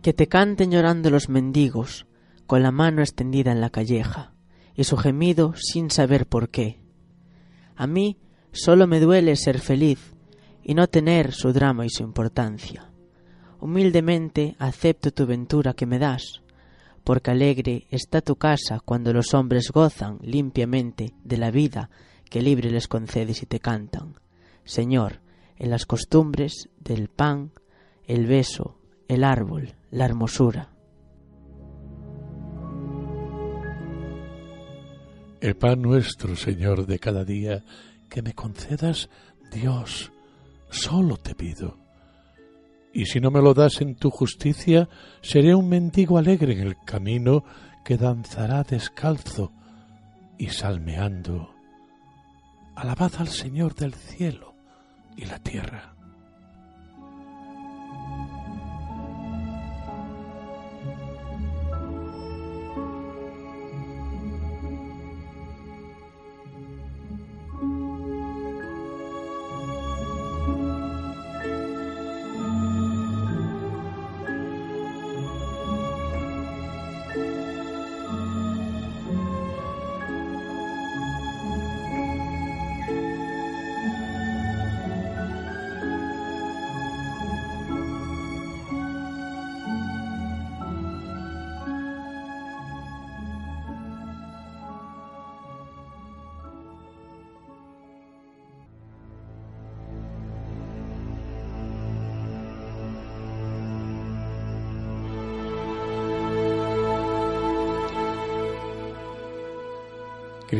Que 0.00 0.12
te 0.12 0.26
canten 0.26 0.70
llorando 0.70 1.10
los 1.10 1.28
mendigos, 1.28 2.06
con 2.46 2.62
la 2.62 2.72
mano 2.72 3.02
extendida 3.02 3.52
en 3.52 3.60
la 3.60 3.70
calleja, 3.70 4.31
y 4.74 4.84
su 4.84 4.96
gemido 4.96 5.54
sin 5.56 5.90
saber 5.90 6.26
por 6.26 6.48
qué. 6.48 6.80
A 7.76 7.86
mí 7.86 8.18
solo 8.52 8.86
me 8.86 9.00
duele 9.00 9.36
ser 9.36 9.60
feliz 9.60 10.14
y 10.62 10.74
no 10.74 10.86
tener 10.86 11.32
su 11.32 11.52
drama 11.52 11.86
y 11.86 11.90
su 11.90 12.02
importancia 12.02 12.92
humildemente 13.62 14.56
acepto 14.58 15.12
tu 15.12 15.24
ventura 15.24 15.72
que 15.72 15.86
me 15.86 16.00
das, 16.00 16.42
porque 17.04 17.30
alegre 17.30 17.86
está 17.90 18.20
tu 18.20 18.34
casa 18.34 18.80
cuando 18.84 19.12
los 19.12 19.34
hombres 19.34 19.70
gozan 19.70 20.18
limpiamente 20.20 21.14
de 21.22 21.36
la 21.36 21.52
vida 21.52 21.88
que 22.28 22.42
libre 22.42 22.72
les 22.72 22.88
concedes 22.88 23.40
y 23.40 23.46
te 23.46 23.60
cantan. 23.60 24.16
Señor, 24.64 25.20
en 25.56 25.70
las 25.70 25.86
costumbres 25.86 26.70
del 26.80 27.06
pan, 27.06 27.52
el 28.04 28.26
beso, 28.26 28.80
el 29.06 29.22
árbol, 29.22 29.76
la 29.92 30.06
hermosura. 30.06 30.71
El 35.42 35.56
pan 35.56 35.82
nuestro, 35.82 36.36
Señor, 36.36 36.86
de 36.86 37.00
cada 37.00 37.24
día, 37.24 37.64
que 38.08 38.22
me 38.22 38.32
concedas, 38.32 39.10
Dios, 39.50 40.12
solo 40.70 41.16
te 41.16 41.34
pido 41.34 41.78
Y 42.92 43.06
si 43.06 43.18
no 43.18 43.32
me 43.32 43.42
lo 43.42 43.52
das 43.52 43.80
en 43.80 43.96
tu 43.96 44.10
justicia, 44.10 44.88
seré 45.20 45.52
un 45.56 45.68
mendigo 45.68 46.16
alegre 46.16 46.52
en 46.52 46.60
el 46.60 46.76
camino 46.84 47.42
que 47.84 47.96
danzará 47.96 48.62
descalzo 48.62 49.50
y 50.38 50.46
salmeando. 50.46 51.52
Alabad 52.76 53.10
al 53.18 53.28
Señor 53.28 53.74
del 53.74 53.94
cielo 53.94 54.54
y 55.16 55.24
la 55.24 55.40
tierra. 55.40 55.91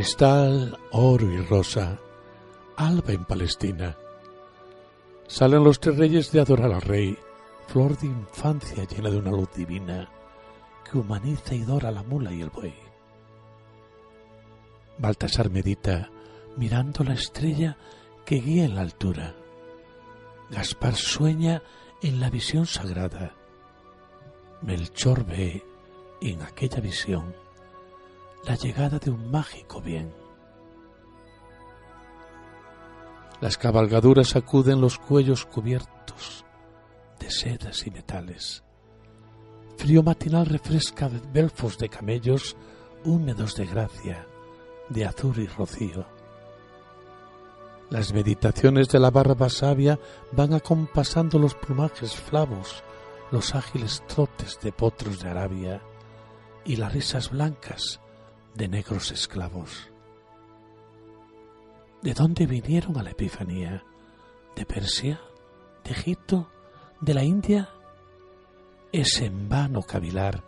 Cristal, 0.02 0.76
oro 0.90 1.30
y 1.30 1.40
rosa, 1.42 1.96
alba 2.76 3.12
en 3.12 3.24
Palestina. 3.24 3.96
Salen 5.28 5.62
los 5.62 5.78
tres 5.78 5.96
reyes 5.96 6.32
de 6.32 6.40
adorar 6.40 6.72
al 6.72 6.82
rey, 6.82 7.16
flor 7.68 7.96
de 7.96 8.08
infancia 8.08 8.82
llena 8.82 9.10
de 9.10 9.18
una 9.18 9.30
luz 9.30 9.54
divina 9.54 10.10
que 10.82 10.98
humaniza 10.98 11.54
y 11.54 11.60
dora 11.60 11.92
la 11.92 12.02
mula 12.02 12.32
y 12.32 12.40
el 12.40 12.50
buey. 12.50 12.74
Baltasar 14.98 15.50
medita 15.50 16.10
mirando 16.56 17.04
la 17.04 17.14
estrella 17.14 17.76
que 18.26 18.40
guía 18.40 18.64
en 18.64 18.74
la 18.74 18.80
altura. 18.80 19.36
Gaspar 20.50 20.96
sueña 20.96 21.62
en 22.02 22.18
la 22.18 22.28
visión 22.28 22.66
sagrada. 22.66 23.36
Melchor 24.62 25.24
ve 25.24 25.64
en 26.20 26.42
aquella 26.42 26.80
visión 26.80 27.41
la 28.44 28.56
llegada 28.56 28.98
de 28.98 29.10
un 29.10 29.30
mágico 29.30 29.80
bien. 29.80 30.12
Las 33.40 33.56
cabalgaduras 33.56 34.28
sacuden 34.28 34.80
los 34.80 34.98
cuellos 34.98 35.46
cubiertos 35.46 36.44
de 37.18 37.30
sedas 37.30 37.86
y 37.86 37.90
metales. 37.90 38.62
Frío 39.76 40.02
matinal 40.02 40.46
refresca 40.46 41.10
belfos 41.32 41.78
de 41.78 41.88
camellos 41.88 42.56
húmedos 43.04 43.56
de 43.56 43.66
gracia, 43.66 44.26
de 44.88 45.04
azul 45.04 45.38
y 45.38 45.46
rocío. 45.46 46.06
Las 47.90 48.12
meditaciones 48.12 48.88
de 48.88 48.98
la 48.98 49.10
barba 49.10 49.48
sabia 49.48 49.98
van 50.32 50.54
acompasando 50.54 51.38
los 51.38 51.54
plumajes 51.54 52.14
flavos, 52.14 52.82
los 53.30 53.54
ágiles 53.54 54.02
trotes 54.06 54.58
de 54.60 54.72
potros 54.72 55.20
de 55.20 55.28
Arabia 55.28 55.82
y 56.64 56.76
las 56.76 56.92
risas 56.92 57.30
blancas 57.30 58.00
de 58.54 58.68
negros 58.68 59.10
esclavos. 59.10 59.88
¿De 62.02 62.14
dónde 62.14 62.46
vinieron 62.46 62.98
a 62.98 63.02
la 63.02 63.10
Epifanía? 63.10 63.84
¿De 64.56 64.66
Persia? 64.66 65.20
¿De 65.84 65.92
Egipto? 65.92 66.48
¿De 67.00 67.14
la 67.14 67.24
India? 67.24 67.70
Es 68.92 69.20
en 69.20 69.48
vano 69.48 69.82
cavilar. 69.82 70.42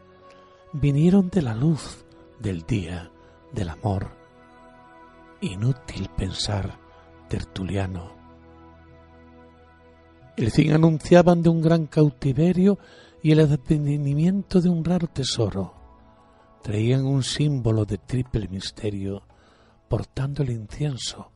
Vinieron 0.72 1.30
de 1.30 1.42
la 1.42 1.54
luz, 1.54 2.04
del 2.40 2.62
día, 2.62 3.10
del 3.52 3.68
amor. 3.68 4.08
Inútil 5.40 6.08
pensar, 6.16 6.78
tertuliano. 7.28 8.12
El 10.36 10.50
fin 10.50 10.72
anunciaban 10.72 11.42
de 11.42 11.48
un 11.48 11.62
gran 11.62 11.86
cautiverio 11.86 12.78
y 13.22 13.30
el 13.32 13.40
advenimiento 13.40 14.60
de 14.60 14.68
un 14.68 14.84
raro 14.84 15.06
tesoro 15.06 15.83
traían 16.64 17.04
un 17.04 17.22
símbolo 17.22 17.84
de 17.84 17.98
triple 17.98 18.48
misterio, 18.48 19.22
portando 19.86 20.42
el 20.42 20.48
incienso, 20.48 21.30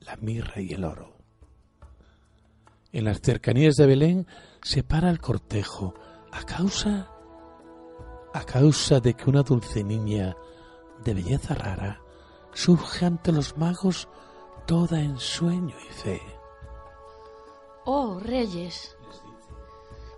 la 0.00 0.16
mirra 0.16 0.62
y 0.62 0.72
el 0.72 0.86
oro. 0.86 1.18
En 2.90 3.04
las 3.04 3.20
cercanías 3.20 3.74
de 3.76 3.86
Belén 3.86 4.26
se 4.62 4.82
para 4.82 5.10
el 5.10 5.20
cortejo 5.20 5.92
a 6.32 6.42
causa 6.44 7.10
a 8.32 8.42
causa 8.44 9.00
de 9.00 9.12
que 9.12 9.28
una 9.28 9.42
dulce 9.42 9.84
niña 9.84 10.34
de 11.04 11.12
belleza 11.12 11.54
rara 11.54 12.00
surge 12.54 13.04
ante 13.04 13.32
los 13.32 13.58
magos 13.58 14.08
toda 14.66 14.98
en 14.98 15.18
sueño 15.18 15.76
y 15.78 15.92
fe. 15.92 16.22
Oh, 17.84 18.18
reyes, 18.18 18.96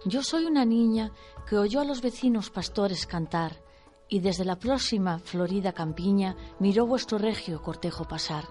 yo 0.04 0.22
soy 0.22 0.44
una 0.44 0.64
niña 0.64 1.10
que 1.48 1.56
oyó 1.56 1.80
a 1.80 1.84
los 1.84 2.00
vecinos 2.00 2.50
pastores 2.50 3.06
cantar 3.06 3.69
y 4.10 4.18
desde 4.18 4.44
la 4.44 4.56
próxima 4.56 5.20
florida 5.20 5.72
campiña 5.72 6.36
miró 6.58 6.84
vuestro 6.84 7.16
regio 7.16 7.62
cortejo 7.62 8.04
pasar. 8.04 8.44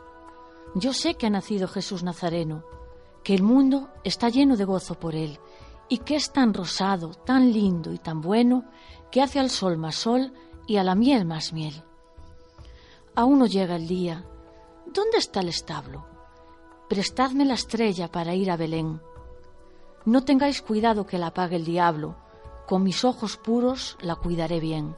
Yo 0.73 0.93
sé 0.93 1.15
que 1.15 1.27
ha 1.27 1.29
nacido 1.29 1.67
Jesús 1.67 2.01
Nazareno, 2.01 2.63
que 3.23 3.35
el 3.35 3.43
mundo 3.43 3.89
está 4.05 4.29
lleno 4.29 4.55
de 4.55 4.63
gozo 4.63 4.95
por 4.95 5.15
él, 5.15 5.37
y 5.89 5.97
que 5.99 6.15
es 6.15 6.31
tan 6.31 6.53
rosado, 6.53 7.11
tan 7.13 7.51
lindo 7.51 7.91
y 7.91 7.97
tan 7.97 8.21
bueno, 8.21 8.63
que 9.11 9.21
hace 9.21 9.39
al 9.39 9.49
sol 9.49 9.77
más 9.77 9.95
sol 9.95 10.31
y 10.65 10.77
a 10.77 10.83
la 10.83 10.95
miel 10.95 11.25
más 11.25 11.51
miel. 11.51 11.83
Aún 13.15 13.39
no 13.39 13.45
llega 13.45 13.75
el 13.75 13.87
día. 13.87 14.25
¿Dónde 14.85 15.17
está 15.17 15.41
el 15.41 15.49
establo? 15.49 16.05
Prestadme 16.87 17.43
la 17.43 17.55
estrella 17.55 18.09
para 18.09 18.33
ir 18.33 18.49
a 18.49 18.55
Belén. 18.55 19.01
No 20.05 20.23
tengáis 20.23 20.61
cuidado 20.61 21.05
que 21.05 21.17
la 21.17 21.27
apague 21.27 21.57
el 21.57 21.65
diablo, 21.65 22.15
con 22.65 22.83
mis 22.83 23.03
ojos 23.03 23.35
puros 23.35 23.97
la 23.99 24.15
cuidaré 24.15 24.59
bien. 24.59 24.95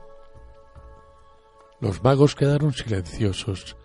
Los 1.82 2.04
magos 2.04 2.36
quedaron 2.36 2.74
silenciosos. 2.74 3.76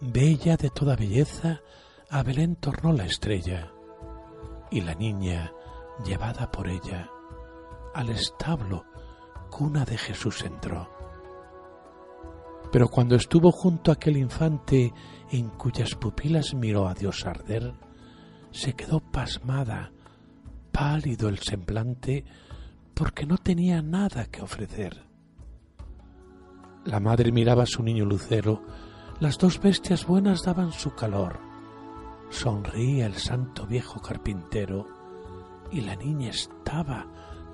Bella 0.00 0.56
de 0.56 0.70
toda 0.70 0.94
belleza, 0.94 1.60
a 2.08 2.22
Belén 2.22 2.54
tornó 2.54 2.92
la 2.92 3.04
estrella, 3.04 3.72
y 4.70 4.80
la 4.80 4.94
niña, 4.94 5.52
llevada 6.04 6.48
por 6.52 6.68
ella, 6.68 7.10
al 7.94 8.10
establo, 8.10 8.84
cuna 9.50 9.84
de 9.84 9.98
Jesús 9.98 10.44
entró. 10.44 10.88
Pero 12.70 12.88
cuando 12.88 13.16
estuvo 13.16 13.50
junto 13.50 13.90
a 13.90 13.94
aquel 13.94 14.18
infante 14.18 14.92
en 15.32 15.48
cuyas 15.48 15.96
pupilas 15.96 16.54
miró 16.54 16.86
a 16.86 16.94
Dios 16.94 17.26
arder, 17.26 17.74
se 18.52 18.74
quedó 18.74 19.00
pasmada, 19.00 19.90
pálido 20.70 21.28
el 21.28 21.38
semblante, 21.38 22.24
porque 22.94 23.26
no 23.26 23.36
tenía 23.36 23.82
nada 23.82 24.26
que 24.26 24.42
ofrecer. 24.42 25.05
La 26.86 27.00
madre 27.00 27.32
miraba 27.32 27.64
a 27.64 27.66
su 27.66 27.82
niño 27.82 28.04
lucero, 28.04 28.62
las 29.18 29.38
dos 29.38 29.60
bestias 29.60 30.06
buenas 30.06 30.44
daban 30.44 30.70
su 30.70 30.94
calor. 30.94 31.40
Sonreía 32.30 33.06
el 33.06 33.14
santo 33.14 33.66
viejo 33.66 34.00
carpintero 34.00 34.86
y 35.72 35.80
la 35.80 35.96
niña 35.96 36.30
estaba 36.30 37.04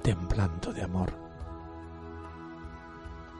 temblando 0.02 0.74
de 0.74 0.82
amor. 0.82 1.14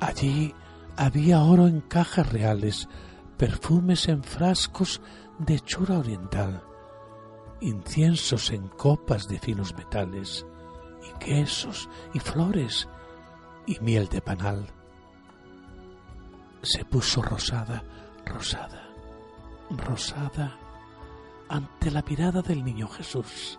Allí 0.01 0.55
había 0.97 1.43
oro 1.43 1.69
en 1.69 1.83
cajas 1.83 2.33
reales, 2.33 2.89
perfumes 3.37 4.09
en 4.09 4.23
frascos 4.23 5.03
de 5.39 5.57
hechura 5.57 5.99
oriental, 5.99 6.63
inciensos 7.61 8.51
en 8.51 8.67
copas 8.69 9.29
de 9.29 9.39
finos 9.39 9.75
metales, 9.75 10.47
y 11.07 11.19
quesos 11.19 11.91
y 12.15 12.19
flores 12.19 12.89
y 13.67 13.79
miel 13.81 14.09
de 14.09 14.23
panal 14.23 14.67
se 16.63 16.85
puso 16.85 17.23
rosada, 17.23 17.83
rosada, 18.25 18.89
rosada 19.71 20.57
ante 21.49 21.91
la 21.91 22.03
mirada 22.03 22.41
del 22.41 22.65
niño 22.65 22.89
Jesús. 22.89 23.59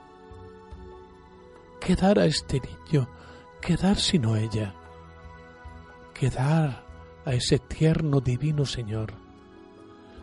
¿Qué 1.79 1.95
dar 1.95 2.17
a 2.17 2.25
este 2.25 2.61
niño? 2.61 3.07
¿Qué 3.61 3.75
dar 3.75 3.97
sino 3.97 4.35
ella? 4.35 4.73
¿Qué 6.13 6.29
dar 6.29 6.85
a 7.25 7.33
ese 7.33 7.59
tierno 7.59 8.21
divino 8.21 8.65
Señor? 8.65 9.13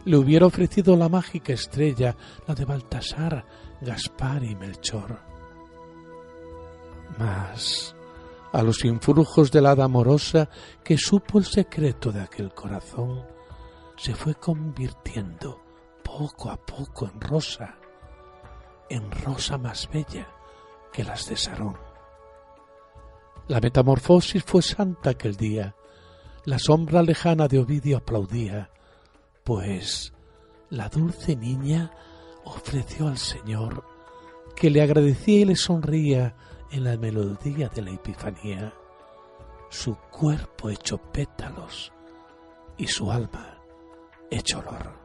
Le 0.04 0.16
hubiera 0.16 0.46
ofrecido 0.46 0.96
la 0.96 1.10
mágica 1.10 1.52
estrella, 1.52 2.16
la 2.46 2.54
de 2.54 2.64
Baltasar, 2.64 3.44
Gaspar 3.82 4.42
y 4.42 4.54
Melchor. 4.54 5.20
Mas 7.18 7.94
a 8.52 8.62
los 8.62 8.84
influjos 8.84 9.50
de 9.50 9.60
la 9.60 9.72
hada 9.72 9.84
amorosa 9.84 10.48
que 10.82 10.98
supo 10.98 11.38
el 11.38 11.44
secreto 11.44 12.10
de 12.10 12.20
aquel 12.20 12.52
corazón, 12.52 13.24
se 13.96 14.14
fue 14.14 14.34
convirtiendo 14.34 15.60
poco 16.02 16.50
a 16.50 16.56
poco 16.56 17.06
en 17.06 17.20
rosa, 17.20 17.76
en 18.88 19.10
rosa 19.10 19.58
más 19.58 19.88
bella 19.92 20.28
que 20.92 21.04
las 21.04 21.28
de 21.28 21.36
Sarón. 21.36 21.76
La 23.46 23.60
metamorfosis 23.60 24.42
fue 24.44 24.62
santa 24.62 25.10
aquel 25.10 25.36
día, 25.36 25.74
la 26.44 26.58
sombra 26.58 27.02
lejana 27.02 27.48
de 27.48 27.58
Ovidio 27.58 27.98
aplaudía, 27.98 28.70
pues 29.44 30.12
la 30.70 30.88
dulce 30.88 31.36
niña 31.36 31.90
ofreció 32.44 33.08
al 33.08 33.18
Señor, 33.18 33.84
que 34.56 34.70
le 34.70 34.82
agradecía 34.82 35.40
y 35.40 35.44
le 35.44 35.56
sonría 35.56 36.34
en 36.70 36.84
la 36.84 36.96
melodía 36.96 37.68
de 37.68 37.82
la 37.82 37.90
Epifanía, 37.90 38.72
su 39.68 39.96
cuerpo 39.96 40.70
hecho 40.70 40.98
pétalos 40.98 41.92
y 42.76 42.86
su 42.86 43.10
alma 43.10 43.58
hecho 44.30 44.60
olor. 44.60 44.99